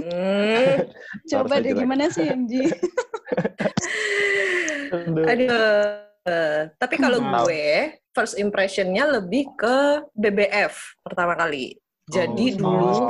Hmm. 0.02 0.76
coba 1.32 1.56
deh 1.58 1.72
jelek. 1.72 1.80
gimana 1.80 2.06
sih 2.10 2.26
MG 2.26 2.54
Aduh. 4.92 5.54
Eh, 6.26 6.74
tapi 6.76 6.98
kalau 6.98 7.22
Wow. 7.22 7.46
gue 7.46 7.94
first 8.10 8.34
impression-nya 8.36 9.06
lebih 9.06 9.46
ke 9.54 9.78
BBF 10.12 10.74
pertama 11.00 11.38
kali. 11.38 11.78
Jadi 12.08 12.58
Oh, 12.58 12.82
dulu 12.82 12.90
Oh. 13.06 13.10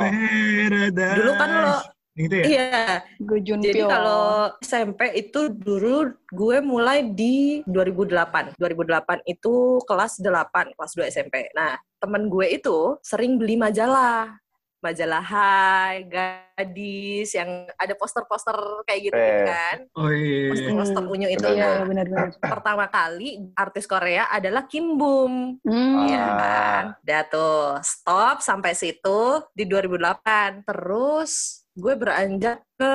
Dulu 0.92 1.32
kan 1.34 1.50
lo 1.58 1.76
gitu 2.16 2.34
ya 2.34 2.44
iya, 2.48 2.80
Junpyo 3.20 3.60
jadi 3.60 3.80
kalau 3.84 4.24
SMP 4.58 5.12
itu 5.14 5.52
dulu 5.52 6.10
gue 6.26 6.56
mulai 6.58 7.04
di 7.04 7.60
2008. 7.68 8.56
2008 8.56 9.20
itu 9.24 9.54
kelas 9.84 10.18
8, 10.18 10.72
kelas 10.72 10.92
2 10.92 11.06
SMP. 11.06 11.52
Nah, 11.52 11.76
temen 11.96 12.26
gue 12.26 12.46
itu 12.48 12.96
sering 13.00 13.36
beli 13.36 13.54
majalah. 13.54 14.32
Majalah 14.76 15.24
Hai, 15.24 16.04
Gadis, 16.06 17.34
yang 17.34 17.48
ada 17.74 17.96
poster-poster 17.96 18.54
kayak 18.86 19.00
gitu, 19.02 19.18
Eh. 19.18 19.42
kan. 19.42 19.76
oh 19.94 20.12
iya 20.12 20.52
Poster-poster 20.52 21.02
unyu 21.02 21.28
itu. 21.28 21.42
Benar. 21.42 21.56
iya 21.56 21.70
benar-benar 21.82 22.28
pertama 22.38 22.84
kali 22.86 23.50
artis 23.52 23.84
Korea 23.84 24.28
adalah 24.28 24.68
Kim 24.68 24.94
Bum. 24.94 25.58
hmm. 25.64 25.96
Iya 26.06 26.20
Ah. 26.22 26.36
kan? 26.38 26.84
Udah 27.02 27.22
tuh, 27.26 27.64
stop 27.82 28.36
sampai 28.40 28.72
situ 28.72 29.20
di 29.52 29.64
2008. 29.66 30.62
Terus 30.62 31.64
gue 31.76 31.94
beranjak 31.94 32.64
ke 32.80 32.94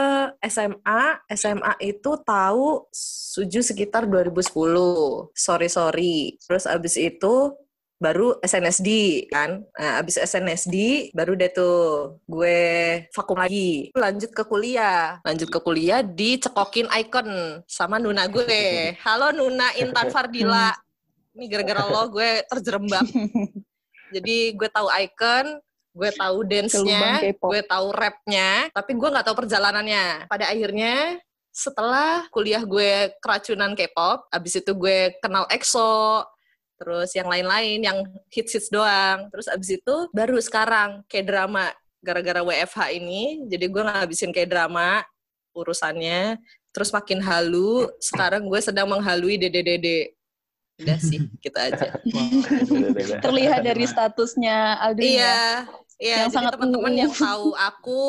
SMA. 0.50 1.22
SMA 1.38 1.74
itu 1.86 2.12
tahu 2.26 2.90
Suju 2.92 3.62
sekitar 3.62 4.10
2010. 4.10 4.50
Sorry 5.38 5.70
sorry. 5.70 6.16
Terus 6.42 6.66
abis 6.66 6.98
itu 6.98 7.54
baru 8.02 8.42
SNSD 8.42 8.90
kan. 9.30 9.62
Nah, 9.78 10.02
abis 10.02 10.18
SNSD 10.18 11.10
baru 11.14 11.38
deh 11.38 11.54
tuh 11.54 12.18
gue 12.26 12.60
vakum 13.14 13.38
lagi. 13.38 13.94
Lanjut 13.94 14.34
ke 14.34 14.42
kuliah. 14.50 15.22
Lanjut 15.22 15.54
ke 15.54 15.62
kuliah 15.62 16.02
dicekokin 16.02 16.90
icon 16.98 17.62
sama 17.70 18.02
Nuna 18.02 18.26
gue. 18.26 18.98
Halo 19.06 19.30
Nuna 19.30 19.78
Intan 19.78 20.10
Fardila. 20.10 20.74
Ini 21.38 21.46
gara-gara 21.48 21.86
lo 21.86 22.10
gue 22.10 22.44
terjerembab. 22.50 23.06
Jadi 24.12 24.52
gue 24.60 24.68
tahu 24.68 24.92
icon, 24.92 25.64
gue 25.92 26.10
tahu 26.16 26.38
dance-nya, 26.48 27.20
gue 27.36 27.62
tahu 27.68 27.88
rap-nya, 27.92 28.72
tapi 28.72 28.92
gue 28.96 29.10
nggak 29.12 29.26
tahu 29.28 29.36
perjalanannya. 29.44 30.32
Pada 30.32 30.48
akhirnya 30.48 31.20
setelah 31.52 32.26
kuliah 32.32 32.64
gue 32.64 33.12
keracunan 33.20 33.76
K-pop, 33.76 34.32
abis 34.32 34.64
itu 34.64 34.72
gue 34.72 35.20
kenal 35.20 35.44
EXO, 35.52 36.24
terus 36.80 37.12
yang 37.12 37.28
lain-lain 37.28 37.84
yang 37.84 37.98
hits-hits 38.32 38.72
doang. 38.72 39.28
Terus 39.36 39.52
abis 39.52 39.84
itu 39.84 39.96
baru 40.16 40.40
sekarang 40.40 41.04
kayak 41.12 41.28
drama 41.28 41.70
gara-gara 42.00 42.42
WFH 42.42 42.98
ini, 42.98 43.46
jadi 43.52 43.66
gue 43.68 43.84
ngabisin 43.84 44.32
kayak 44.32 44.50
drama 44.50 45.04
urusannya. 45.52 46.40
Terus 46.72 46.96
makin 46.96 47.20
halu, 47.20 47.92
sekarang 48.00 48.48
gue 48.48 48.60
sedang 48.64 48.88
menghalui 48.88 49.36
dede-dede. 49.36 50.16
Udah 50.82 50.98
sih, 50.98 51.20
gitu 51.40 51.58
aja. 51.58 51.88
Terlihat 53.26 53.62
dari 53.62 53.86
statusnya 53.86 54.82
Aldrin 54.82 55.06
ya. 55.06 55.14
Iya, 55.14 55.38
iya. 56.02 56.16
Yang 56.26 56.32
sangat 56.34 56.58
teman-teman 56.58 56.94
yang 56.98 57.12
tahu 57.14 57.54
aku, 57.54 58.02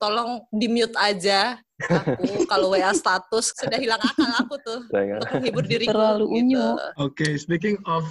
tolong 0.00 0.42
di 0.50 0.66
mute 0.66 0.96
aja. 0.96 1.60
Aku 1.74 2.46
kalau 2.46 2.70
WA 2.70 2.94
status 2.94 3.50
sudah 3.50 3.74
hilang 3.82 3.98
akal 3.98 4.30
aku 4.46 4.54
tuh 4.62 4.80
untuk 4.86 5.26
menghibur 5.34 5.64
diriku. 5.66 5.90
Terlalu 5.90 6.24
gitu. 6.30 6.38
unyu. 6.38 6.66
Oke, 7.02 7.34
speaking 7.34 7.82
of 7.90 8.06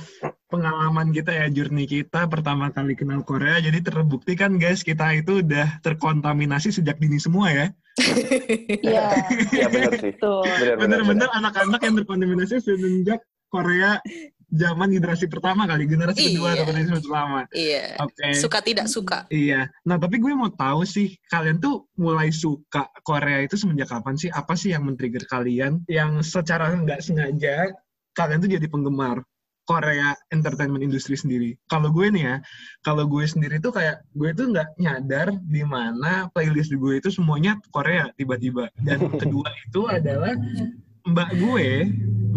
pengalaman 0.51 1.15
kita 1.15 1.32
ya, 1.32 1.48
journey 1.48 1.88
kita 1.88 2.27
pertama 2.27 2.70
kali 2.75 2.91
kenal 2.91 3.24
Korea, 3.24 3.63
jadi 3.63 3.79
terbukti 3.79 4.36
kan 4.36 4.60
guys, 4.60 4.84
kita 4.84 5.15
itu 5.15 5.39
udah 5.39 5.79
terkontaminasi 5.79 6.75
sejak 6.75 7.00
dini 7.00 7.17
semua 7.17 7.50
ya. 7.50 7.67
Iya, 8.84 9.15
Iya 9.53 9.67
benar 9.72 9.93
sih. 10.01 10.12
betul. 10.17 10.43
Benar, 10.43 10.60
benar, 10.60 10.77
Bener-bener 10.84 11.29
benar. 11.32 11.39
anak-anak 11.39 11.82
yang 11.88 11.96
terkontaminasi 12.03 12.55
semenjak 12.60 13.20
Korea 13.53 14.01
zaman 14.50 14.93
generasi 14.93 15.25
pertama 15.25 15.65
kali, 15.65 15.89
generasi 15.89 16.29
kedua 16.33 16.53
Iya. 16.53 16.55
atau 16.62 16.65
generasi 16.69 16.91
pertama. 17.01 17.39
Iya. 17.53 17.86
Oke. 18.01 18.25
Suka 18.38 18.60
tidak 18.62 18.88
suka. 18.89 19.25
Iya. 19.29 19.69
Nah, 19.86 19.98
tapi 19.98 20.22
gue 20.22 20.29
mau 20.33 20.50
tahu 20.50 20.86
sih, 20.86 21.17
kalian 21.29 21.57
tuh 21.57 21.89
mulai 21.98 22.29
suka 22.29 22.86
Korea 23.01 23.41
itu 23.41 23.57
semenjak 23.57 23.89
kapan 23.89 24.13
sih? 24.13 24.29
Apa 24.29 24.53
sih 24.53 24.74
yang 24.74 24.86
men-trigger 24.86 25.25
kalian 25.25 25.81
yang 25.89 26.22
secara 26.22 26.69
nggak 26.69 27.01
sengaja 27.01 27.74
kalian 28.13 28.45
tuh 28.45 28.51
jadi 28.53 28.69
penggemar 28.69 29.25
Korea 29.65 30.13
entertainment 30.29 30.86
industry 30.86 31.17
sendiri? 31.17 31.57
Kalau 31.65 31.89
gue 31.89 32.13
nih 32.13 32.22
ya, 32.22 32.36
kalau 32.86 33.10
gue 33.10 33.25
sendiri 33.25 33.57
tuh 33.57 33.74
kayak 33.74 34.05
gue 34.13 34.38
tuh 34.38 34.53
nggak 34.53 34.77
nyadar 34.77 35.33
di 35.50 35.65
mana 35.65 36.29
playlist 36.29 36.69
gue 36.69 37.01
itu 37.01 37.10
semuanya 37.10 37.57
Korea 37.74 38.13
tiba-tiba. 38.13 38.69
Dan 38.77 39.01
kedua 39.17 39.50
itu 39.65 39.81
adalah 39.89 40.38
mbak 41.10 41.29
gue, 41.36 41.89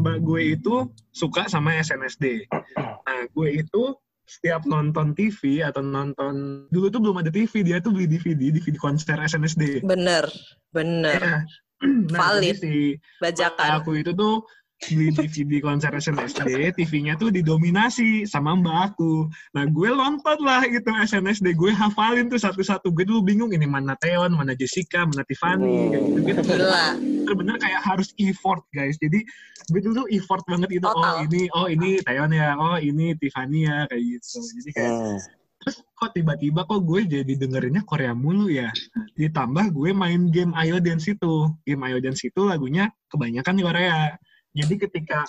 mbak 0.06 0.22
gue 0.22 0.54
itu 0.54 0.74
suka 1.10 1.50
sama 1.50 1.74
SNSD. 1.82 2.46
Nah, 2.78 3.26
gue 3.26 3.48
itu 3.58 3.90
setiap 4.26 4.62
nonton 4.66 5.14
TV 5.18 5.66
atau 5.66 5.82
nonton 5.82 6.66
dulu 6.70 6.86
tuh 6.90 6.98
belum 7.02 7.22
ada 7.22 7.30
TV 7.30 7.62
dia 7.66 7.82
tuh 7.82 7.90
beli 7.90 8.06
DVD 8.06 8.54
DVD 8.54 8.78
konser 8.78 9.18
SNSD. 9.18 9.82
Bener, 9.82 10.30
bener. 10.70 11.18
Ya. 11.18 11.38
Nah, 11.76 12.32
Valid. 12.40 12.56
si 12.56 12.96
Bajakan. 13.20 13.84
aku 13.84 14.00
itu 14.00 14.16
tuh 14.16 14.40
beli 14.76 15.08
DVD 15.08 15.64
konser 15.64 15.88
SNSD, 15.96 16.76
TV-nya 16.76 17.16
tuh 17.16 17.32
didominasi 17.32 18.28
sama 18.28 18.52
mbak 18.54 18.92
aku. 18.92 19.26
Nah, 19.56 19.64
gue 19.64 19.88
lontot 19.88 20.36
lah 20.44 20.62
gitu 20.68 20.92
SNSD, 20.92 21.56
gue 21.56 21.72
hafalin 21.72 22.28
tuh 22.28 22.36
satu-satu. 22.36 22.92
Gue 22.92 23.08
dulu 23.08 23.24
bingung 23.24 23.50
ini 23.56 23.64
mana 23.64 23.96
Teon, 23.96 24.36
mana 24.36 24.52
Jessica, 24.52 25.08
mana 25.08 25.24
Tiffany, 25.24 25.96
kayak 25.96 26.02
gitu. 26.04 26.20
gitu. 26.28 26.40
Gila. 26.44 26.86
Bener-bener 27.00 27.56
kayak 27.56 27.80
harus 27.82 28.12
effort 28.20 28.62
guys. 28.76 29.00
Jadi 29.00 29.24
gue 29.72 29.80
dulu 29.80 30.04
tuh 30.04 30.08
effort 30.12 30.44
banget 30.44 30.70
itu. 30.76 30.86
Oh 30.86 31.24
ini, 31.24 31.48
oh 31.56 31.66
ini 31.66 31.98
Teon 32.04 32.30
ya, 32.30 32.54
oh 32.60 32.76
ini 32.76 33.16
Tiffany 33.16 33.64
ya, 33.66 33.88
kayak 33.88 34.02
gitu. 34.04 34.38
Jadi 34.60 34.70
kayak 34.76 34.92
Hmm. 34.96 35.18
terus 35.66 35.82
kok 35.98 36.14
tiba-tiba 36.14 36.62
kok 36.62 36.84
gue 36.86 37.00
jadi 37.10 37.32
dengerinnya 37.34 37.82
Korea 37.82 38.14
mulu 38.14 38.46
ya 38.46 38.70
ditambah 39.18 39.74
gue 39.74 39.90
main 39.90 40.30
game 40.30 40.54
Ayo 40.54 40.78
Dance 40.78 41.10
itu 41.10 41.50
game 41.66 41.82
Ayo 41.90 41.98
Dance 41.98 42.22
itu 42.22 42.46
lagunya 42.46 42.92
kebanyakan 43.10 43.58
Korea 43.58 44.14
jadi 44.56 44.74
ketika 44.88 45.28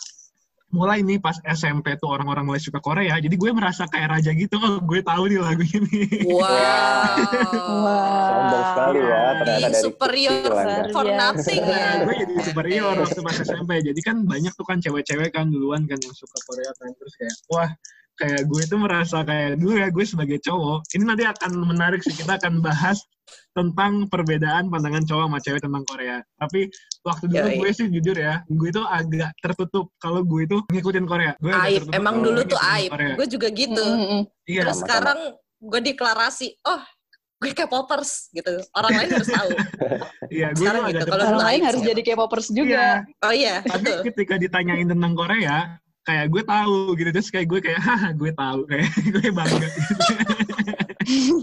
mulai 0.67 0.99
nih 0.99 1.15
pas 1.23 1.39
SMP 1.47 1.95
tuh 1.95 2.11
orang-orang 2.11 2.43
mulai 2.43 2.59
suka 2.59 2.83
Korea 2.83 3.15
jadi 3.23 3.31
gue 3.31 3.51
merasa 3.55 3.87
kayak 3.87 4.19
raja 4.19 4.35
gitu 4.35 4.59
oh 4.59 4.83
gue 4.83 4.99
tahu 4.99 5.31
nih 5.31 5.39
lagu 5.39 5.63
ini 5.63 6.27
Wow. 6.27 6.43
Sombong 8.27 8.65
sekali 8.75 8.99
ya, 8.99 9.23
ternyata 9.39 9.67
dari 9.71 9.79
superior 9.79 10.43
kecil 10.43 10.83
Anda. 10.83 10.91
for 10.91 11.07
nothing 11.07 11.63
ya. 11.63 11.87
Gue 12.05 12.15
jadi 12.19 12.33
superior 12.43 12.93
waktu 12.99 13.19
pas 13.23 13.37
SMP 13.39 13.71
jadi 13.79 14.01
kan 14.03 14.17
banyak 14.27 14.53
tuh 14.53 14.65
kan 14.67 14.77
cewek-cewek 14.83 15.31
kan 15.31 15.47
duluan 15.47 15.87
kan 15.87 15.97
yang 16.03 16.15
suka 16.15 16.37
Korea 16.45 16.71
kan 16.77 16.91
terus 16.99 17.13
kayak 17.15 17.35
wah 17.47 17.69
kayak 18.17 18.45
gue 18.45 18.63
tuh 18.65 18.79
merasa 18.81 19.21
kayak 19.21 19.57
dulu 19.57 19.77
ya 19.77 19.87
gue 19.87 20.01
sebagai 20.01 20.41
cowok 20.41 20.89
ini 20.93 21.03
nanti 21.05 21.23
akan 21.23 21.51
menarik 21.63 22.01
sih 22.01 22.13
kita 22.13 22.37
akan 22.37 22.59
bahas 22.59 22.97
tentang 23.51 24.07
perbedaan 24.07 24.69
pandangan 24.69 25.03
cowok 25.03 25.23
sama 25.27 25.39
cewek 25.43 25.61
tentang 25.61 25.83
Korea 25.83 26.17
tapi 26.35 26.71
waktu 27.03 27.23
dulu 27.27 27.47
Yoi. 27.47 27.57
gue 27.59 27.69
sih 27.73 27.85
jujur 27.89 28.15
ya 28.15 28.41
gue 28.47 28.69
tuh 28.71 28.85
agak 28.85 29.31
tertutup 29.39 29.91
kalau 29.97 30.23
gue 30.23 30.45
itu 30.45 30.57
ngikutin 30.71 31.05
Korea 31.05 31.33
gue 31.37 31.51
Aib. 31.51 31.83
Emang 31.91 32.21
dulu 32.21 32.41
tuh 32.43 32.57
aib. 32.57 32.89
Korea. 32.91 33.13
Gue 33.15 33.27
juga 33.27 33.47
gitu. 33.51 33.83
Mm, 33.83 33.97
mm, 33.97 34.07
mm. 34.07 34.23
iya 34.47 34.61
Terus 34.63 34.77
Sama-sama. 34.77 34.87
sekarang 34.87 35.19
gue 35.57 35.79
deklarasi, 35.89 36.47
oh 36.63 36.81
gue 37.37 37.51
K-popers 37.53 38.29
gitu. 38.31 38.53
Orang 38.73 38.91
lain 38.93 39.09
harus 39.13 39.29
tahu. 39.29 39.49
iya 40.35 40.47
gue 40.53 40.61
sekarang 40.63 40.83
agak 40.85 40.93
gitu. 41.05 41.09
Kalau 41.11 41.25
Orang 41.27 41.41
lain 41.45 41.61
harus 41.65 41.81
sih. 41.81 41.89
jadi 41.93 42.01
K-popers 42.07 42.47
Iya. 42.47 42.55
juga. 42.55 42.85
Oh 43.21 43.33
iya, 43.33 43.55
tapi 43.61 43.89
betul. 43.89 44.03
ketika 44.09 44.35
ditanyain 44.37 44.87
tentang 44.87 45.13
Korea 45.13 45.57
kayak 46.07 46.31
gue 46.31 46.39
tahu 46.41 46.95
gitu 46.95 47.09
terus 47.11 47.27
kayak 47.27 47.47
gue 47.47 47.59
kayak 47.59 47.81
haha 47.83 48.09
gue 48.15 48.31
tahu 48.31 48.59
kayak 48.63 48.87
gue 49.13 49.27
bangga 49.29 49.67
gitu. 49.67 50.03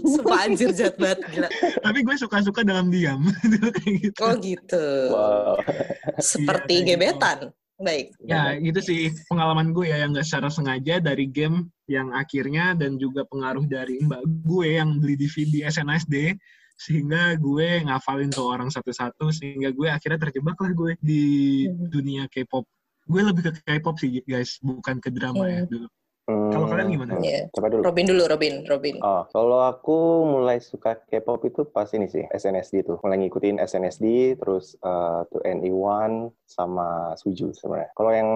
Sumpah 0.05 0.39
anjir 0.45 0.69
jahat 0.73 0.95
banget. 0.97 1.19
Gila. 1.29 1.49
tapi 1.81 1.99
gue 2.01 2.15
suka-suka 2.17 2.61
dalam 2.61 2.89
diam 2.89 3.21
kayak 3.77 3.95
gitu 4.01 4.19
Oh 4.21 4.33
gitu. 4.37 4.85
Wow. 5.09 5.55
Seperti 6.17 6.81
Iya, 6.81 6.97
gebetan. 6.97 7.39
Baik. 7.75 8.15
ya 8.23 8.55
gitu 8.55 8.79
sih 8.79 9.01
pengalaman 9.27 9.75
gue 9.75 9.91
ya 9.91 9.99
yang 9.99 10.15
nggak 10.15 10.23
secara 10.23 10.47
sengaja 10.47 10.95
dari 10.97 11.27
game 11.27 11.67
yang 11.85 12.07
akhirnya 12.09 12.71
dan 12.71 12.95
juga 12.95 13.27
pengaruh 13.27 13.67
dari 13.67 13.99
mbak 13.99 14.23
gue 14.47 14.79
yang 14.79 14.95
beli 14.95 15.19
DVD 15.19 15.67
SNSD 15.67 16.39
sehingga 16.75 17.35
gue 17.35 17.83
ngafalin 17.83 18.31
tuh 18.31 18.47
orang 18.47 18.71
satu-satu 18.71 19.27
sehingga 19.27 19.75
gue 19.75 19.91
akhirnya 19.91 20.23
terjebak 20.23 20.55
lah 20.55 20.71
gue 20.71 20.91
di 20.99 21.23
Hmm. 21.67 21.91
dunia 21.91 22.23
K-pop 22.27 22.63
gue 23.05 23.21
lebih 23.21 23.41
ke 23.47 23.51
K-pop 23.61 23.95
sih 24.01 24.21
guys 24.25 24.57
bukan 24.61 24.97
ke 24.97 25.09
drama 25.13 25.45
ya 25.45 25.63
Hmm. 25.65 25.71
dulu 25.71 25.87
Hmm. 26.25 26.49
Kalau 26.49 26.65
kalian 26.73 26.89
gimana? 26.89 27.21
Iya. 27.21 27.53
Coba 27.53 27.69
dulu. 27.69 27.85
Robin 27.85 28.05
dulu, 28.09 28.23
Robin. 28.25 28.53
Robin. 28.65 28.95
Oh, 29.05 29.29
kalau 29.29 29.61
aku 29.61 30.25
mulai 30.25 30.57
suka 30.57 30.97
K-pop 31.05 31.37
itu 31.45 31.69
pas 31.69 31.85
ini 31.93 32.09
sih, 32.09 32.25
SNSD 32.25 32.81
tuh. 32.81 32.97
Mulai 33.05 33.21
ngikutin 33.21 33.61
SNSD, 33.61 34.33
terus 34.41 34.73
uh, 34.81 35.21
tuh 35.29 35.45
NE1 35.45 36.33
sama 36.49 37.13
Suju 37.13 37.53
sebenarnya. 37.53 37.93
Kalau 37.93 38.09
yang 38.09 38.29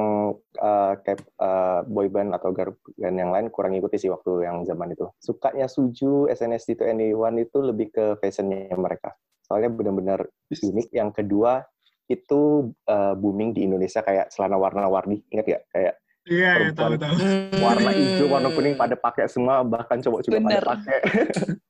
uh, 0.61 0.93
K- 1.01 1.33
uh, 1.41 1.81
boyband 1.89 2.29
atau 2.37 2.53
girl 2.53 2.77
band 2.93 3.17
yang 3.17 3.33
lain 3.33 3.49
kurang 3.49 3.73
ngikuti 3.73 3.97
sih 3.97 4.13
waktu 4.13 4.45
yang 4.45 4.61
zaman 4.69 4.93
itu. 4.93 5.09
Sukanya 5.17 5.65
Suju, 5.65 6.29
SNSD 6.29 6.77
tuh 6.77 6.93
NE1 6.93 7.33
itu 7.41 7.57
lebih 7.57 7.89
ke 7.89 8.05
fashionnya 8.21 8.69
mereka. 8.77 9.17
Soalnya 9.49 9.73
benar-benar 9.73 10.29
unik. 10.53 10.93
Yang 10.93 11.09
kedua 11.25 11.65
itu 12.09 12.73
uh, 12.89 13.13
booming 13.13 13.53
di 13.53 13.69
Indonesia 13.69 14.01
kayak 14.01 14.33
celana 14.33 14.57
warna-warni. 14.57 15.21
Ingat 15.29 15.45
ya? 15.45 15.59
Kayak 15.69 15.93
iya 16.25 16.49
ya, 16.49 16.53
Perempuan. 16.73 16.97
tahu 16.97 17.05
tahu 17.05 17.15
warna 17.61 17.89
hijau, 17.93 18.25
warna 18.27 18.49
kuning 18.51 18.75
pada 18.75 18.95
pakai 18.97 19.25
semua, 19.29 19.61
bahkan 19.61 20.01
cowok 20.01 20.21
juga 20.25 20.37
Bener. 20.41 20.61
pada 20.61 20.77
pakai. 20.77 20.99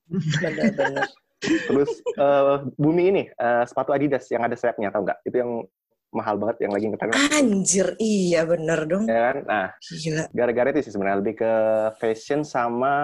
Terus 1.39 1.91
eh, 2.03 2.55
booming 2.75 3.07
ini 3.15 3.23
eh, 3.31 3.63
sepatu 3.63 3.95
Adidas 3.95 4.27
yang 4.27 4.43
ada 4.43 4.55
sayapnya 4.59 4.91
tahu 4.91 5.07
nggak? 5.07 5.19
Itu 5.23 5.35
yang 5.39 5.51
mahal 6.09 6.41
banget 6.41 6.65
yang 6.65 6.73
lagi 6.73 6.85
ngetren 6.89 7.13
Anjir, 7.13 7.87
iya 8.01 8.41
bener 8.41 8.89
dong. 8.89 9.05
ya 9.05 9.29
kan? 9.29 9.37
Nah, 9.45 9.67
Gila. 9.77 10.25
gara-gara 10.33 10.73
itu 10.73 10.89
sih 10.89 10.93
sebenarnya 10.97 11.21
lebih 11.21 11.35
ke 11.37 11.53
fashion 12.01 12.41
sama 12.41 12.95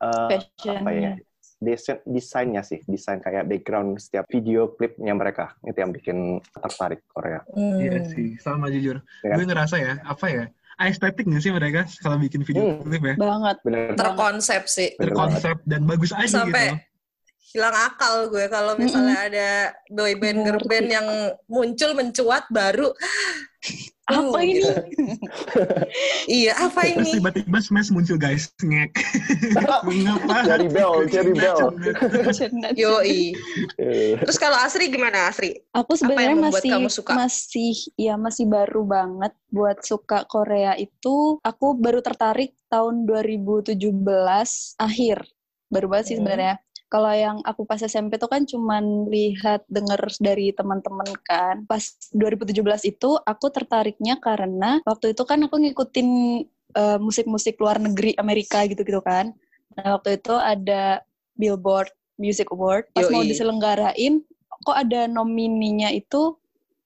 eh, 0.00 0.26
Fashion. 0.40 0.80
apa 0.82 0.90
ya? 0.96 1.12
Desain, 1.56 2.04
desainnya 2.04 2.60
sih, 2.60 2.84
desain 2.84 3.16
kayak 3.16 3.48
background 3.48 3.96
setiap 3.96 4.28
video 4.28 4.76
klipnya 4.76 5.16
mereka 5.16 5.56
itu 5.64 5.78
yang 5.80 5.88
bikin 5.88 6.36
tertarik 6.52 7.00
Korea. 7.08 7.40
Hmm. 7.48 7.80
iya 7.80 8.04
sih 8.04 8.36
sama 8.36 8.68
jujur 8.68 9.00
kan? 9.24 9.40
gue 9.40 9.46
ngerasa 9.48 9.76
ya 9.80 9.96
apa 10.04 10.26
ya 10.28 10.44
estetik 10.76 11.24
nggak 11.24 11.40
sih 11.40 11.52
mereka 11.56 11.88
kalau 12.04 12.20
bikin 12.20 12.44
video 12.44 12.76
Hmm. 12.76 12.84
klip 12.84 13.00
ya 13.00 13.14
Banget. 13.16 13.56
Bener. 13.64 13.96
Terkonsep 13.96 14.62
sih. 14.68 14.92
Terkonsep 15.00 15.56
dan 15.64 15.88
bagus 15.88 16.12
aja 16.12 16.44
Sampai 16.44 16.76
gitu 16.76 16.95
hilang 17.46 17.76
akal 17.76 18.26
gue 18.26 18.46
kalau 18.46 18.74
misalnya 18.74 19.18
ada 19.22 19.48
boy 19.88 20.12
band 20.14 20.42
girl 20.42 20.60
band 20.62 20.88
yang 20.88 21.06
muncul 21.46 21.90
mencuat 21.92 22.44
baru 22.48 22.90
Apa 24.06 24.22
Uh, 24.30 24.38
ini? 24.38 24.62
gitu. 24.62 24.70
iya 26.28 26.54
apa 26.64 26.86
Terus 26.86 27.10
ini 27.10 27.18
tiba-tiba 27.18 27.58
Smash 27.58 27.90
muncul 27.90 28.14
guys. 28.14 28.54
Ngek. 28.56 28.94
Mengapa? 29.82 30.46
Cherry 30.46 30.70
Bell, 30.70 30.94
Cherry 31.08 31.34
Bell. 31.34 31.74
yoi 32.72 33.34
Eh, 33.74 34.14
terus 34.16 34.38
kalau 34.38 34.54
Asri 34.56 34.86
gimana 34.86 35.26
Asri 35.26 35.58
Aku 35.72 35.98
sebenarnya 35.98 36.38
masih 36.38 36.70
kamu 36.70 36.86
suka? 36.86 37.18
masih 37.18 37.74
ya 37.96 38.14
masih 38.14 38.46
baru 38.46 38.86
banget 38.86 39.34
buat 39.50 39.82
suka 39.82 40.22
Korea 40.24 40.78
itu. 40.78 41.42
Aku 41.42 41.74
baru 41.74 41.98
tertarik 41.98 42.54
tahun 42.68 43.10
2017 43.10 43.74
akhir. 44.78 45.18
Baru 45.66 45.86
banget 45.90 46.06
sih 46.06 46.16
Hmm. 46.16 46.30
Kalau 46.86 47.10
yang 47.10 47.42
aku 47.42 47.66
pas 47.66 47.82
SMP 47.82 48.14
tuh 48.14 48.30
kan 48.30 48.46
cuman 48.46 49.10
lihat 49.10 49.66
denger 49.66 50.06
dari 50.22 50.54
teman-teman 50.54 51.10
kan. 51.26 51.66
Pas 51.66 51.82
2017 52.14 52.62
itu 52.86 53.18
aku 53.18 53.46
tertariknya 53.50 54.22
karena 54.22 54.78
waktu 54.86 55.10
itu 55.14 55.22
kan 55.26 55.42
aku 55.50 55.58
ngikutin 55.58 56.08
eh, 56.78 56.98
musik-musik 57.02 57.58
luar 57.58 57.82
negeri 57.82 58.14
Amerika 58.14 58.62
gitu-gitu 58.70 59.02
kan. 59.02 59.34
Nah, 59.76 59.98
waktu 59.98 60.22
itu 60.22 60.34
ada 60.38 61.02
Billboard 61.34 61.90
Music 62.16 62.48
Award. 62.54 62.88
Pas 62.96 63.10
mau 63.12 63.20
Yoi. 63.22 63.34
diselenggarain, 63.34 64.24
kok 64.64 64.76
ada 64.76 65.04
nomininya 65.10 65.92
itu 65.92 66.38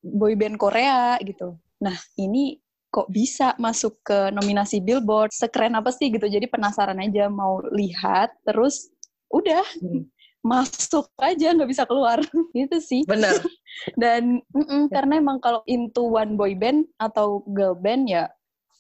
boyband 0.03 0.59
Korea 0.59 1.21
gitu. 1.23 1.55
Nah, 1.81 1.95
ini 2.19 2.59
kok 2.91 3.07
bisa 3.07 3.55
masuk 3.63 4.03
ke 4.03 4.35
nominasi 4.35 4.83
Billboard? 4.83 5.31
Sekeren 5.31 5.79
apa 5.79 5.95
sih 5.95 6.11
gitu. 6.11 6.27
Jadi 6.27 6.51
penasaran 6.51 6.99
aja 6.99 7.31
mau 7.31 7.63
lihat, 7.71 8.35
terus 8.43 8.91
udah 9.31 9.65
Hmm. 9.79 10.05
masuk 10.41 11.07
aja 11.17 11.53
nggak 11.53 11.69
bisa 11.69 11.85
keluar. 11.85 12.19
Gitu 12.57 12.77
sih. 12.81 13.03
Bener 13.05 13.37
dan 14.01 14.41
mm-mm, 14.51 14.89
karena 14.89 15.19
emang 15.19 15.39
kalau 15.39 15.61
into 15.65 16.03
one 16.03 16.35
boy 16.35 16.53
band 16.53 16.89
atau 16.97 17.45
girl 17.47 17.75
band 17.75 18.09
ya 18.09 18.27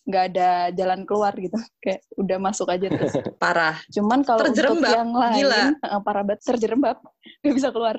nggak 0.08 0.24
ada 0.34 0.50
jalan 0.72 1.04
keluar 1.04 1.30
gitu. 1.34 1.54
Kayak 1.84 2.00
udah 2.16 2.38
masuk 2.40 2.66
aja 2.66 2.88
terus. 2.88 3.12
Parah. 3.36 3.78
Cuman 3.90 4.24
kalau 4.24 4.42
untuk 4.42 4.80
yang 4.82 5.12
lain 5.12 5.44
gila. 5.44 5.64
parah 6.00 6.24
banget. 6.24 6.40
Terjerembab. 6.42 6.98
Nggak 7.44 7.54
bisa 7.54 7.68
keluar. 7.70 7.96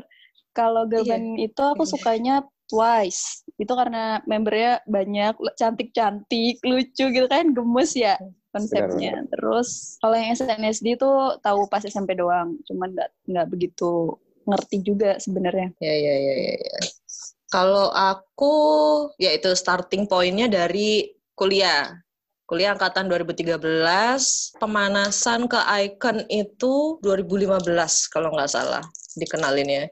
Kalau 0.52 0.84
girl 0.84 1.06
Iya. 1.06 1.16
band 1.16 1.28
itu 1.40 1.62
aku 1.62 1.84
Iya. 1.86 1.92
sukanya 1.96 2.36
Twice. 2.68 3.44
Itu 3.56 3.72
karena 3.76 4.20
membernya 4.26 4.80
banyak 4.84 5.38
cantik-cantik 5.56 6.60
lucu 6.64 7.06
gitu 7.08 7.28
kan 7.28 7.52
gemes 7.52 7.94
ya 7.94 8.16
konsepnya 8.52 9.24
terus 9.32 9.98
kalau 10.04 10.16
yang 10.20 10.36
SNSD 10.36 11.00
itu 11.00 11.12
tahu 11.40 11.66
pas 11.72 11.84
SMP 11.84 12.20
doang 12.20 12.60
cuman 12.68 12.92
nggak 12.92 13.10
nggak 13.32 13.48
begitu 13.48 14.20
ngerti 14.46 14.78
juga 14.84 15.16
sebenarnya 15.18 15.74
Ya, 15.80 15.96
ya, 15.96 16.16
ya, 16.18 16.36
ya, 16.36 16.54
ya. 16.58 16.80
Kalau 17.52 17.92
aku, 17.92 18.56
ya 19.20 19.36
itu 19.36 19.52
starting 19.52 20.08
pointnya 20.08 20.48
dari 20.48 21.12
kuliah. 21.36 22.00
Kuliah 22.48 22.72
angkatan 22.76 23.12
2013, 23.12 23.60
pemanasan 24.56 25.52
ke 25.52 25.60
Icon 25.60 26.24
itu 26.32 27.00
2015 27.04 27.68
kalau 28.08 28.32
nggak 28.32 28.52
salah 28.52 28.84
dikenalinnya. 29.20 29.92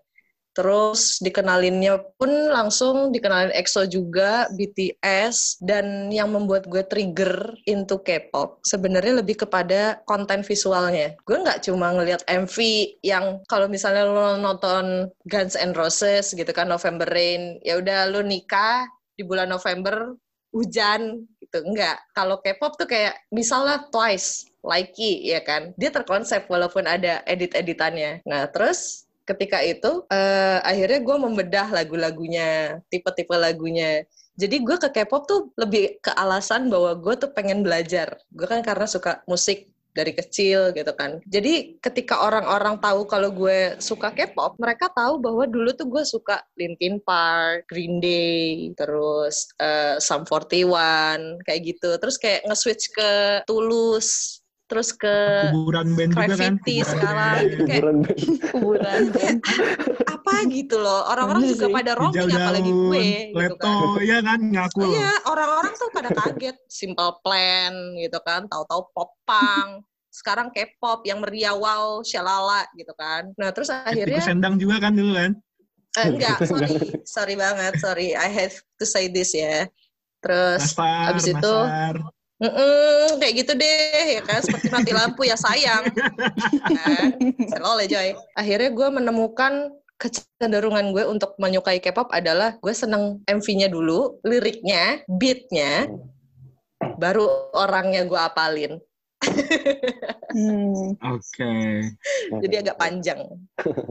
Terus 0.59 1.23
dikenalinnya 1.23 2.19
pun 2.19 2.27
langsung 2.51 3.15
dikenalin 3.15 3.55
EXO 3.55 3.87
juga, 3.87 4.51
BTS, 4.51 5.63
dan 5.63 6.11
yang 6.11 6.35
membuat 6.35 6.67
gue 6.67 6.83
trigger 6.83 7.55
into 7.63 7.95
K-pop 8.03 8.59
sebenarnya 8.67 9.23
lebih 9.23 9.47
kepada 9.47 10.03
konten 10.03 10.43
visualnya. 10.43 11.15
Gue 11.23 11.39
nggak 11.39 11.63
cuma 11.63 11.95
ngelihat 11.95 12.27
MV 12.27 12.57
yang 13.07 13.39
kalau 13.47 13.71
misalnya 13.71 14.03
lo 14.03 14.35
nonton 14.35 15.07
Guns 15.31 15.55
N' 15.55 15.71
Roses 15.71 16.35
gitu 16.35 16.51
kan 16.51 16.67
November 16.67 17.07
Rain, 17.07 17.63
ya 17.63 17.79
udah 17.79 18.11
lo 18.11 18.19
nikah 18.19 18.83
di 19.15 19.23
bulan 19.23 19.47
November 19.47 20.11
hujan 20.51 21.23
gitu 21.39 21.63
enggak. 21.63 22.03
Kalau 22.11 22.43
K-pop 22.43 22.75
tuh 22.75 22.89
kayak 22.89 23.15
misalnya 23.31 23.87
Twice, 23.87 24.51
Likey 24.59 25.23
ya 25.23 25.39
kan. 25.39 25.71
Dia 25.79 25.87
terkonsep 25.87 26.51
walaupun 26.51 26.83
ada 26.83 27.23
edit-editannya. 27.23 28.27
Nah, 28.27 28.51
terus 28.51 29.07
ketika 29.29 29.61
itu 29.61 30.09
eh, 30.09 30.59
akhirnya 30.65 30.99
gue 31.05 31.17
membedah 31.21 31.67
lagu-lagunya, 31.69 32.81
tipe-tipe 32.89 33.35
lagunya. 33.37 34.01
Jadi 34.39 34.55
gue 34.63 34.77
ke 34.79 34.89
K-pop 34.89 35.23
tuh 35.29 35.41
lebih 35.59 36.01
ke 36.01 36.09
alasan 36.15 36.71
bahwa 36.71 36.95
gue 36.97 37.13
tuh 37.19 37.29
pengen 37.35 37.61
belajar. 37.61 38.17
Gue 38.33 38.47
kan 38.49 38.65
karena 38.65 38.87
suka 38.89 39.21
musik 39.29 39.69
dari 39.89 40.13
kecil 40.13 40.71
gitu 40.71 40.93
kan. 40.95 41.19
Jadi 41.27 41.81
ketika 41.81 42.23
orang-orang 42.23 42.79
tahu 42.79 43.03
kalau 43.09 43.29
gue 43.33 43.75
suka 43.83 44.13
K-pop, 44.15 44.55
mereka 44.61 44.87
tahu 44.93 45.19
bahwa 45.19 45.43
dulu 45.49 45.75
tuh 45.75 45.87
gue 45.89 46.03
suka 46.07 46.39
Linkin 46.55 47.03
Park, 47.03 47.67
Green 47.67 47.99
Day, 47.99 48.71
terus 48.79 49.49
eh, 49.59 49.99
Sum 49.99 50.23
41, 50.23 51.43
kayak 51.43 51.61
gitu. 51.65 51.89
Terus 51.99 52.15
kayak 52.15 52.47
nge-switch 52.47 52.85
ke 52.95 53.11
Tulus, 53.43 54.38
terus 54.69 54.93
ke 54.93 55.15
Kuburan 55.49 55.97
band 55.97 56.11
juga 56.13 56.35
kan. 56.37 56.53
Sekarang 56.61 57.33
band. 57.33 57.49
gitu 57.49 57.63
kayak 57.65 57.81
kuburan 57.81 57.97
band. 58.05 58.19
kuburan 58.53 59.01
band 59.09 59.39
apa 60.15 60.33
gitu 60.53 60.75
loh 60.77 61.01
orang-orang 61.09 61.43
juga 61.49 61.65
sih. 61.65 61.73
pada 61.73 61.91
roaming 61.97 62.29
apalagi 62.29 62.71
gue 62.71 63.01
gitu 63.33 63.33
Leto, 63.33 63.65
kan 63.65 64.05
ya 64.05 64.17
kan 64.21 64.39
ngaku 64.39 64.79
iya 64.93 65.11
orang-orang 65.25 65.73
tuh 65.73 65.89
pada 65.89 66.09
kaget 66.13 66.57
simple 66.69 67.11
plan 67.25 67.73
gitu 67.97 68.19
kan 68.21 68.45
tahu-tahu 68.45 68.93
pop 68.93 69.17
punk 69.25 69.81
sekarang 70.19 70.53
K-pop 70.53 71.01
yang 71.05 71.21
meriah 71.21 71.57
wow 71.57 72.05
shalala 72.05 72.69
gitu 72.77 72.93
kan 72.93 73.33
nah 73.41 73.49
terus 73.49 73.73
Tikus 73.73 73.89
akhirnya 73.89 74.21
sendang 74.21 74.55
juga 74.61 74.77
kan 74.77 74.93
dulu 74.93 75.17
kan. 75.17 75.31
eh, 75.97 76.05
enggak 76.13 76.37
sorry 76.45 76.73
sorry 77.09 77.33
banget 77.33 77.73
sorry 77.81 78.13
I 78.13 78.29
have 78.29 78.53
to 78.77 78.85
say 78.85 79.09
this 79.09 79.33
ya 79.33 79.65
terus 80.21 80.61
Nastar, 80.77 81.17
abis 81.17 81.25
itu 81.33 81.55
Nastar. 82.39 82.55
Mm-mm, 82.55 83.19
kayak 83.19 83.33
gitu 83.35 83.51
deh, 83.59 84.05
ya 84.15 84.21
kan? 84.23 84.39
Seperti 84.39 84.67
mati 84.71 84.91
lampu 84.95 85.27
ya 85.27 85.35
sayang. 85.35 85.91
kan? 86.79 87.19
Selol 87.51 87.83
ya, 87.83 87.87
Joy. 87.99 88.09
Akhirnya 88.35 88.69
gue 88.71 88.87
menemukan 88.87 89.53
kecenderungan 89.99 90.95
gue 90.95 91.03
untuk 91.03 91.35
menyukai 91.35 91.83
K-pop 91.83 92.07
adalah 92.15 92.55
gue 92.63 92.71
seneng 92.71 93.19
MV-nya 93.27 93.67
dulu, 93.67 94.23
liriknya, 94.23 95.03
beat-nya, 95.11 95.91
baru 96.95 97.51
orangnya 97.51 98.07
gue 98.07 98.19
apalin. 98.19 98.79
Hmm. 100.29 100.93
Oke. 101.01 101.53
Jadi 102.29 102.55
agak 102.61 102.77
panjang. 102.77 103.19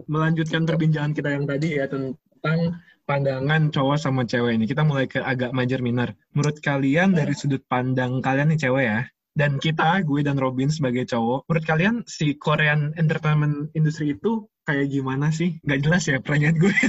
Melanjutkan 0.06 0.62
perbincangan 0.62 1.12
kita 1.14 1.34
yang 1.34 1.44
tadi 1.50 1.68
ya 1.82 1.90
tentang 1.90 2.78
pandangan 3.08 3.72
cowok 3.74 3.98
sama 3.98 4.22
cewek 4.22 4.54
ini. 4.54 4.70
Kita 4.70 4.86
mulai 4.86 5.10
ke 5.10 5.18
agak 5.18 5.50
major 5.50 5.82
minor. 5.82 6.14
Menurut 6.36 6.62
kalian 6.62 7.16
dari 7.16 7.34
sudut 7.34 7.64
pandang 7.66 8.22
kalian 8.22 8.54
nih 8.54 8.60
cewek 8.60 8.84
ya, 8.86 9.00
dan 9.38 9.62
kita, 9.62 10.02
gue 10.02 10.26
dan 10.26 10.34
Robin 10.34 10.66
sebagai 10.66 11.06
cowok, 11.06 11.46
menurut 11.46 11.66
kalian 11.66 11.94
si 12.10 12.34
Korean 12.34 12.90
entertainment 12.98 13.70
industry 13.78 14.18
itu 14.18 14.50
kayak 14.68 14.92
gimana 14.92 15.32
sih? 15.32 15.56
Gak 15.64 15.80
jelas 15.80 16.04
ya 16.04 16.20
pertanyaan 16.20 16.60
gue. 16.60 16.74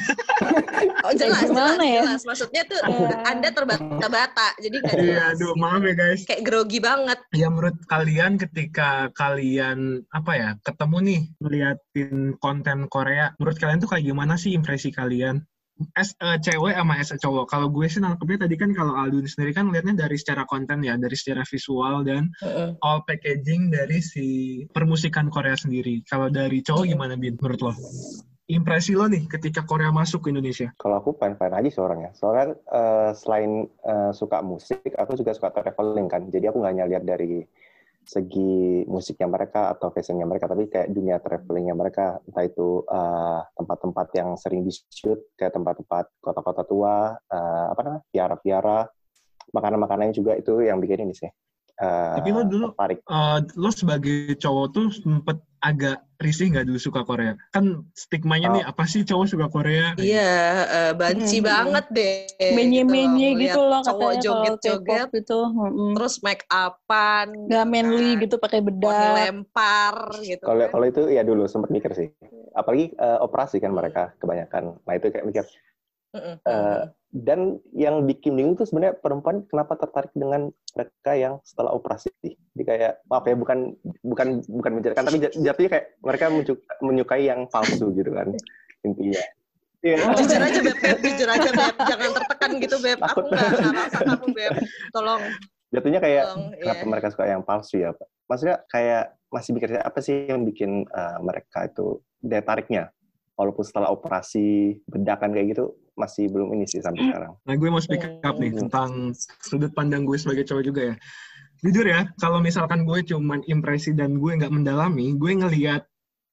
Oh 0.99 1.15
jelas, 1.15 1.47
jelas, 1.47 1.51
gimana 1.51 1.83
ya? 1.83 2.01
jelas. 2.05 2.21
Maksudnya 2.27 2.63
tuh 2.67 2.79
Ya. 2.85 3.17
Anda 3.31 3.49
terbata-bata, 3.55 4.47
jadi 4.59 4.75
gak 4.83 4.93
Iya, 4.99 4.99
jelas. 4.99 5.35
aduh, 5.39 5.53
maaf 5.55 5.81
ya 5.81 5.93
guys. 5.95 6.21
Kayak 6.27 6.43
grogi 6.43 6.79
banget. 6.83 7.19
Ya 7.33 7.47
menurut 7.47 7.77
kalian 7.87 8.35
ketika 8.35 9.07
kalian 9.15 10.03
apa 10.11 10.31
ya 10.35 10.49
ketemu 10.61 10.97
nih 11.01 11.21
ngeliatin 11.39 12.15
konten 12.37 12.79
Korea, 12.91 13.31
menurut 13.39 13.57
kalian 13.57 13.79
tuh 13.79 13.89
kayak 13.89 14.05
gimana 14.05 14.35
sih 14.35 14.51
impresi 14.53 14.91
kalian? 14.91 15.43
As 15.95 16.11
a 16.19 16.35
cewek 16.35 16.75
sama 16.75 16.99
as 16.99 17.15
a 17.15 17.17
cowok. 17.17 17.47
Kalau 17.47 17.71
gue 17.71 17.87
sih 17.87 18.03
nangkepnya 18.03 18.47
tadi 18.47 18.55
kan 18.59 18.75
kalau 18.75 18.99
Aldun 18.99 19.23
sendiri 19.23 19.55
kan 19.55 19.71
liatnya 19.71 20.07
dari 20.07 20.19
secara 20.19 20.43
konten 20.43 20.83
ya, 20.83 20.99
dari 20.99 21.15
secara 21.15 21.47
visual 21.47 22.03
dan 22.03 22.35
Mm-mm. 22.43 22.75
all 22.83 23.07
packaging 23.07 23.71
dari 23.71 24.03
si 24.03 24.27
permusikan 24.75 25.31
Korea 25.31 25.55
sendiri. 25.55 26.03
Kalau 26.03 26.27
dari 26.27 26.59
cowok 26.59 26.83
gimana 26.83 27.15
Bin 27.15 27.39
menurut 27.39 27.71
lo? 27.71 27.73
Impresi 28.49 28.97
lo 28.97 29.05
nih 29.05 29.29
ketika 29.29 29.61
Korea 29.63 29.93
masuk 29.93 30.25
ke 30.25 30.33
Indonesia? 30.33 30.73
Kalau 30.75 30.99
aku 30.99 31.15
fine-fine 31.15 31.53
aja 31.53 31.69
sih 31.69 31.79
orangnya. 31.79 32.11
Soalnya 32.17 32.57
eh, 32.57 33.11
selain 33.15 33.69
eh, 33.69 34.11
suka 34.11 34.43
musik, 34.43 34.89
aku 34.99 35.15
juga 35.15 35.31
suka 35.31 35.53
traveling 35.53 36.09
kan. 36.11 36.27
Jadi 36.27 36.49
aku 36.49 36.59
nggak 36.59 36.73
hanya 36.75 36.85
lihat 36.89 37.03
dari 37.07 37.45
segi 38.10 38.82
musiknya 38.89 39.30
mereka 39.30 39.69
atau 39.69 39.93
fashionnya 39.93 40.26
mereka, 40.26 40.50
tapi 40.50 40.65
kayak 40.65 40.89
dunia 40.89 41.22
travelingnya 41.22 41.78
mereka. 41.78 42.17
Entah 42.26 42.41
itu 42.41 42.82
eh, 42.89 43.39
tempat-tempat 43.54 44.08
yang 44.17 44.30
sering 44.34 44.65
di 44.65 44.74
shoot, 44.74 45.22
kayak 45.38 45.54
tempat-tempat 45.54 46.10
kota-kota 46.17 46.65
tua, 46.65 47.13
eh, 47.13 47.65
apa 47.69 47.82
namanya, 47.86 48.04
viara-viara, 48.10 48.80
makanan-makanannya 49.54 50.13
juga 50.17 50.34
itu 50.34 50.65
yang 50.65 50.82
bikin 50.82 51.06
ini 51.06 51.13
sih. 51.13 51.30
eh, 51.80 52.15
Tapi 52.17 52.30
lo 52.34 52.41
dulu 52.50 52.74
tertarik. 52.74 53.06
eh, 53.06 53.39
lo 53.62 53.69
sebagai 53.69 54.34
cowok 54.41 54.65
tuh 54.74 54.88
sempet 54.89 55.38
agak 55.60 56.04
risih 56.19 56.52
nggak 56.52 56.67
dulu 56.67 56.80
suka 56.80 57.04
Korea? 57.04 57.36
Kan 57.52 57.88
stigmanya 57.91 58.48
Oh. 58.52 58.56
nih 58.60 58.63
apa 58.67 58.84
sih 58.84 59.04
cowok 59.04 59.28
suka 59.28 59.48
Korea? 59.48 59.95
Iya, 59.95 60.32
eh, 60.67 60.91
banci 60.95 61.39
Hmm. 61.39 61.48
banget 61.48 61.86
deh. 61.91 62.15
Menye-menye 62.52 63.36
Lihat 63.36 63.43
gitu 63.56 63.62
loh 63.62 63.82
Cowok 63.84 64.12
joget-joget, 64.19 65.08
gitu. 65.13 65.39
Mm-mm. 65.48 65.91
terus 65.95 66.19
make 66.19 66.43
upan. 66.48 67.28
Nggak 67.48 67.65
manly 67.67 68.10
gitu 68.19 68.36
pakai 68.36 68.60
bedak. 68.60 69.15
lempar 69.15 69.95
gitu. 70.19 70.43
Kalau 70.43 70.63
kan. 70.63 70.72
kalau 70.72 70.86
itu 70.88 71.02
ya 71.08 71.24
dulu 71.24 71.43
sempat 71.45 71.69
mikir 71.69 71.91
sih. 71.93 72.08
Apalagi 72.52 72.91
eh, 72.91 73.19
operasi 73.19 73.60
kan 73.60 73.72
mereka 73.72 74.12
kebanyakan. 74.19 74.76
Nah 74.84 74.93
itu 74.95 75.08
kayak 75.08 75.24
mikir. 75.24 75.45
Eh, 76.12 76.82
dan 77.10 77.39
yang 77.69 78.02
bikin 78.04 78.34
bingung 78.34 78.54
tuh 78.54 78.65
sebenarnya 78.65 78.98
perempuan 78.98 79.45
kenapa 79.45 79.78
tertarik 79.78 80.10
dengan 80.13 80.50
mereka 80.74 81.12
yang 81.13 81.34
setelah 81.41 81.74
operasi. 81.74 82.10
Jadi 82.24 82.63
kayak 82.63 83.02
maaf 83.06 83.26
ya 83.26 83.34
bukan 83.34 83.74
bukan 84.02 84.28
bukan 84.45 84.72
menjadikan 84.74 85.06
tapi 85.06 85.17
jat- 85.19 85.38
jatuhnya 85.38 85.69
kayak 85.69 85.86
mereka 86.02 86.26
menyukai 86.80 87.24
yang 87.26 87.45
palsu 87.45 87.93
gitu 87.93 88.10
kan 88.10 88.34
intinya. 88.82 89.22
Iya. 89.80 89.95
jujur 90.12 90.41
aja 90.43 90.60
beb, 90.60 90.76
Beb. 90.76 90.98
jujur 91.00 91.30
aja 91.30 91.50
beb, 91.50 91.76
jangan 91.88 92.10
tertekan 92.12 92.52
gitu 92.60 92.76
beb. 92.78 93.00
Aku 93.00 93.08
Takut. 93.22 93.24
nggak 93.32 93.48
nggak 93.48 93.74
rasa 93.80 94.00
kamu 94.04 94.28
beb. 94.36 94.52
Tolong, 94.91 95.22
Jatuhnya 95.69 96.00
kayak 96.02 96.24
tolong. 96.26 96.45
kenapa 96.58 96.82
Iya. 96.84 96.89
mereka 96.91 97.08
suka 97.10 97.26
yang 97.26 97.41
palsu 97.41 97.76
ya 97.80 97.89
Pak? 97.95 98.08
Maksudnya 98.28 98.58
kayak 98.67 99.04
masih 99.30 99.52
mikir 99.56 99.69
apa 99.78 100.00
sih 100.04 100.28
yang 100.28 100.41
bikin 100.43 100.84
eh, 100.84 101.17
mereka 101.22 101.63
itu 101.63 101.86
daya 102.19 102.43
tariknya? 102.43 102.84
Walaupun 103.34 103.63
setelah 103.63 103.88
operasi 103.88 104.78
bedakan 104.84 105.32
kayak 105.32 105.56
gitu 105.56 105.72
masih 105.99 106.31
belum 106.31 106.55
ini 106.55 106.65
sih 106.65 106.79
sampai 106.79 107.12
sekarang. 107.12 107.35
Nah, 107.43 107.55
gue 107.59 107.69
mau 107.69 107.83
speak 107.83 108.01
up 108.23 108.39
nih 108.39 108.55
Hmm. 108.55 108.59
tentang 108.65 108.89
sudut 109.43 109.71
pandang 109.75 110.07
gue 110.07 110.15
sebagai 110.15 110.47
cowok 110.47 110.63
juga 110.63 110.81
ya. 110.81 110.95
Jujur 111.59 111.85
ya, 111.85 112.07
kalau 112.17 112.39
misalkan 112.39 112.88
gue 112.88 113.03
cuman 113.03 113.43
impresi 113.45 113.91
dan 113.91 114.15
gue 114.15 114.31
nggak 114.31 114.49
mendalami, 114.49 115.12
gue 115.13 115.31
ngelihat 115.35 115.83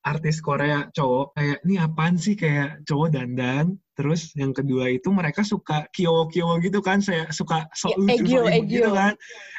artis 0.07 0.39
Korea 0.39 0.87
cowok 0.95 1.35
kayak 1.35 1.59
ini 1.67 1.75
apaan 1.83 2.15
sih 2.15 2.39
kayak 2.39 2.87
cowok 2.87 3.11
dandan. 3.11 3.75
Terus 3.99 4.31
yang 4.39 4.55
kedua 4.55 4.87
itu 4.87 5.11
mereka 5.11 5.43
suka 5.43 5.91
kio-kio 5.91 6.63
gitu 6.63 6.79
kan, 6.79 7.03
saya 7.03 7.27
suka 7.35 7.67
sok 7.75 7.91
Ya, 7.91 7.99
lucu, 7.99 8.39
egyo, 8.39 8.43
gitu 8.71 8.91
kan. 8.95 9.13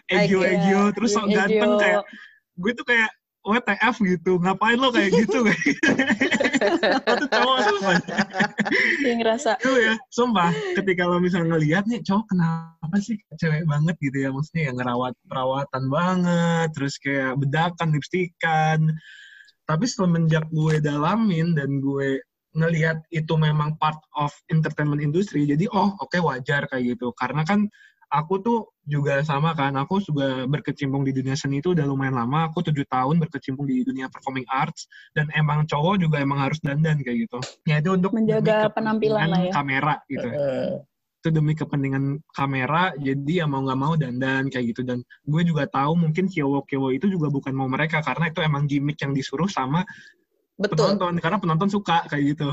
Egyo, 0.08 0.40
Egyo. 0.48 0.82
terus 0.96 1.12
sok 1.12 1.28
ganteng 1.28 1.76
kayak 1.76 2.02
gue 2.56 2.72
tuh 2.72 2.86
kayak 2.88 3.12
WTF 3.44 3.96
gitu, 4.04 4.40
ngapain 4.40 4.76
lo 4.76 4.92
kayak 4.92 5.12
gitu 5.20 5.40
kayak 5.48 5.60
Lo 7.08 7.14
tuh 7.16 7.28
cowok 7.28 7.58
sumpah. 7.64 7.96
Yang 9.04 9.18
ngerasa 9.24 9.52
ya, 9.62 9.94
sumpah. 10.12 10.52
Ketika 10.76 11.08
lo 11.08 11.18
misalnya 11.18 11.58
ngeliat 11.58 11.84
nih, 11.88 12.02
cowok 12.04 12.26
kenapa 12.32 12.96
sih 13.00 13.18
cewek 13.38 13.64
banget 13.66 13.96
gitu 14.00 14.18
ya? 14.24 14.30
Maksudnya 14.30 14.64
yang 14.72 14.76
ngerawat 14.80 15.14
perawatan 15.28 15.84
banget, 15.88 16.68
terus 16.76 16.96
kayak 17.00 17.40
bedakan, 17.40 17.90
lipstikan. 17.96 18.80
Tapi 19.68 19.86
semenjak 19.88 20.48
gue 20.52 20.80
dalamin 20.80 21.52
dan 21.56 21.84
gue 21.84 22.24
ngelihat 22.58 23.04
itu 23.14 23.34
memang 23.38 23.78
part 23.78 24.00
of 24.18 24.34
entertainment 24.50 25.04
industry, 25.04 25.46
jadi 25.46 25.70
oh 25.70 25.94
oke 26.02 26.18
wajar 26.18 26.66
kayak 26.72 26.98
gitu. 26.98 27.14
Karena 27.14 27.46
kan 27.46 27.70
aku 28.08 28.40
tuh 28.40 28.60
juga 28.88 29.20
sama 29.24 29.52
kan, 29.52 29.76
aku 29.76 30.00
juga 30.00 30.48
berkecimpung 30.48 31.04
di 31.04 31.12
dunia 31.12 31.36
seni 31.36 31.60
itu 31.60 31.76
udah 31.76 31.84
lumayan 31.84 32.16
lama. 32.16 32.48
Aku 32.48 32.64
tujuh 32.64 32.88
tahun 32.88 33.20
berkecimpung 33.20 33.68
di 33.68 33.84
dunia 33.84 34.08
performing 34.08 34.48
arts 34.48 34.88
dan 35.12 35.28
emang 35.36 35.68
cowok 35.68 36.00
juga 36.00 36.24
emang 36.24 36.40
harus 36.40 36.60
dandan 36.64 37.04
kayak 37.04 37.28
gitu. 37.28 37.40
Ya 37.68 37.84
itu 37.84 37.92
untuk 37.94 38.16
Menjaga 38.16 38.72
penampilan 38.72 39.28
lah 39.28 39.42
ya. 39.48 39.52
kamera 39.52 39.96
gitu. 40.08 40.28
Mm. 40.32 40.74
Itu 41.18 41.28
demi 41.34 41.54
kepentingan 41.58 42.24
kamera, 42.32 42.96
jadi 42.96 43.44
ya 43.44 43.46
mau 43.50 43.60
nggak 43.66 43.80
mau 43.80 43.94
dandan 44.00 44.48
kayak 44.48 44.72
gitu. 44.72 44.82
Dan 44.88 45.04
gue 45.28 45.42
juga 45.44 45.68
tahu 45.68 46.00
mungkin 46.00 46.32
kiowo-kiowo 46.32 46.96
itu 46.96 47.12
juga 47.12 47.28
bukan 47.28 47.52
mau 47.52 47.68
mereka 47.68 48.00
karena 48.00 48.32
itu 48.32 48.40
emang 48.40 48.64
gimmick 48.72 48.96
yang 49.04 49.12
disuruh 49.12 49.52
sama 49.52 49.84
Betul. 50.56 50.96
penonton 50.96 51.20
karena 51.20 51.38
penonton 51.44 51.70
suka 51.70 52.08
kayak 52.08 52.24
gitu. 52.36 52.50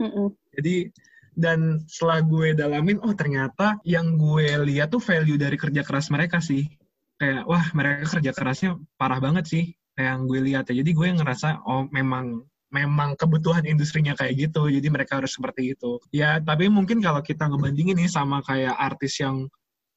mm-mm. 0.00 0.32
Jadi 0.56 0.88
dan 1.32 1.80
setelah 1.88 2.20
gue 2.20 2.52
dalamin, 2.52 3.00
oh 3.00 3.16
ternyata 3.16 3.80
yang 3.82 4.16
gue 4.16 4.46
lihat 4.68 4.92
tuh 4.92 5.00
value 5.00 5.40
dari 5.40 5.56
kerja 5.56 5.80
keras 5.82 6.12
mereka 6.12 6.38
sih. 6.40 6.68
Kayak 7.16 7.46
wah 7.46 7.64
mereka 7.72 8.18
kerja 8.18 8.32
kerasnya 8.34 8.70
parah 9.00 9.22
banget 9.22 9.44
sih. 9.48 9.64
Kayak 9.94 10.08
yang 10.12 10.22
gue 10.26 10.40
lihat 10.42 10.64
ya. 10.68 10.74
Jadi 10.84 10.90
gue 10.92 11.06
ngerasa 11.16 11.64
oh 11.64 11.88
memang 11.88 12.42
memang 12.72 13.16
kebutuhan 13.16 13.64
industrinya 13.64 14.16
kayak 14.16 14.48
gitu. 14.48 14.68
Jadi 14.68 14.88
mereka 14.88 15.20
harus 15.20 15.32
seperti 15.36 15.76
itu. 15.76 16.00
Ya 16.12 16.40
tapi 16.40 16.68
mungkin 16.72 17.00
kalau 17.00 17.20
kita 17.20 17.48
ngebandingin 17.48 17.96
nih 17.96 18.08
sama 18.08 18.40
kayak 18.44 18.72
artis 18.76 19.20
yang 19.20 19.48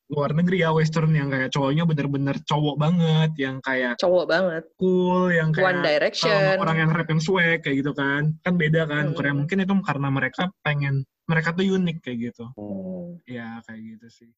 luar 0.06 0.38
negeri 0.38 0.62
ya 0.62 0.70
western 0.70 1.10
yang 1.18 1.34
kayak 1.34 1.50
cowoknya 1.50 1.82
bener-bener 1.82 2.38
cowok 2.46 2.78
banget 2.78 3.32
yang 3.42 3.58
kayak 3.58 3.98
Cowok 3.98 4.26
banget. 4.30 4.64
cool 4.78 5.34
yang 5.34 5.50
kayak 5.50 5.66
One 5.66 5.82
Direction. 5.82 6.62
orang 6.62 6.78
yang 6.78 6.90
rap 6.94 7.10
yang 7.10 7.18
swag 7.18 7.66
kayak 7.66 7.82
gitu 7.82 7.90
kan 7.98 8.38
kan 8.46 8.54
beda 8.54 8.86
kan 8.86 9.10
Hmm. 9.10 9.16
Korea 9.18 9.34
mungkin 9.34 9.66
itu 9.66 9.74
karena 9.82 10.08
mereka 10.14 10.54
pengen 10.62 11.10
mereka 11.26 11.54
tuh 11.54 11.66
unik 11.66 11.98
kayak 12.06 12.18
gitu 12.32 12.46
Hmm. 12.54 13.18
ya 13.26 13.60
kayak 13.66 13.82
gitu 13.98 14.08
sih 14.10 14.30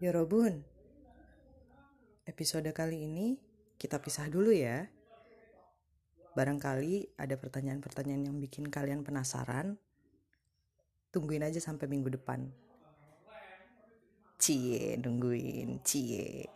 Yorobun, 0.00 0.64
episode 2.24 2.72
kali 2.72 3.04
ini 3.04 3.36
kita 3.76 4.00
pisah 4.00 4.32
dulu 4.32 4.48
ya. 4.48 4.88
Barangkali 6.32 7.20
ada 7.20 7.36
pertanyaan-pertanyaan 7.36 8.32
yang 8.32 8.36
bikin 8.40 8.72
kalian 8.72 9.04
penasaran. 9.04 9.76
Tungguin 11.12 11.44
aja 11.44 11.60
sampai 11.60 11.84
minggu 11.84 12.16
depan. 12.16 12.48
Cie, 14.40 14.96
nungguin, 14.96 15.84
cie. 15.84 16.48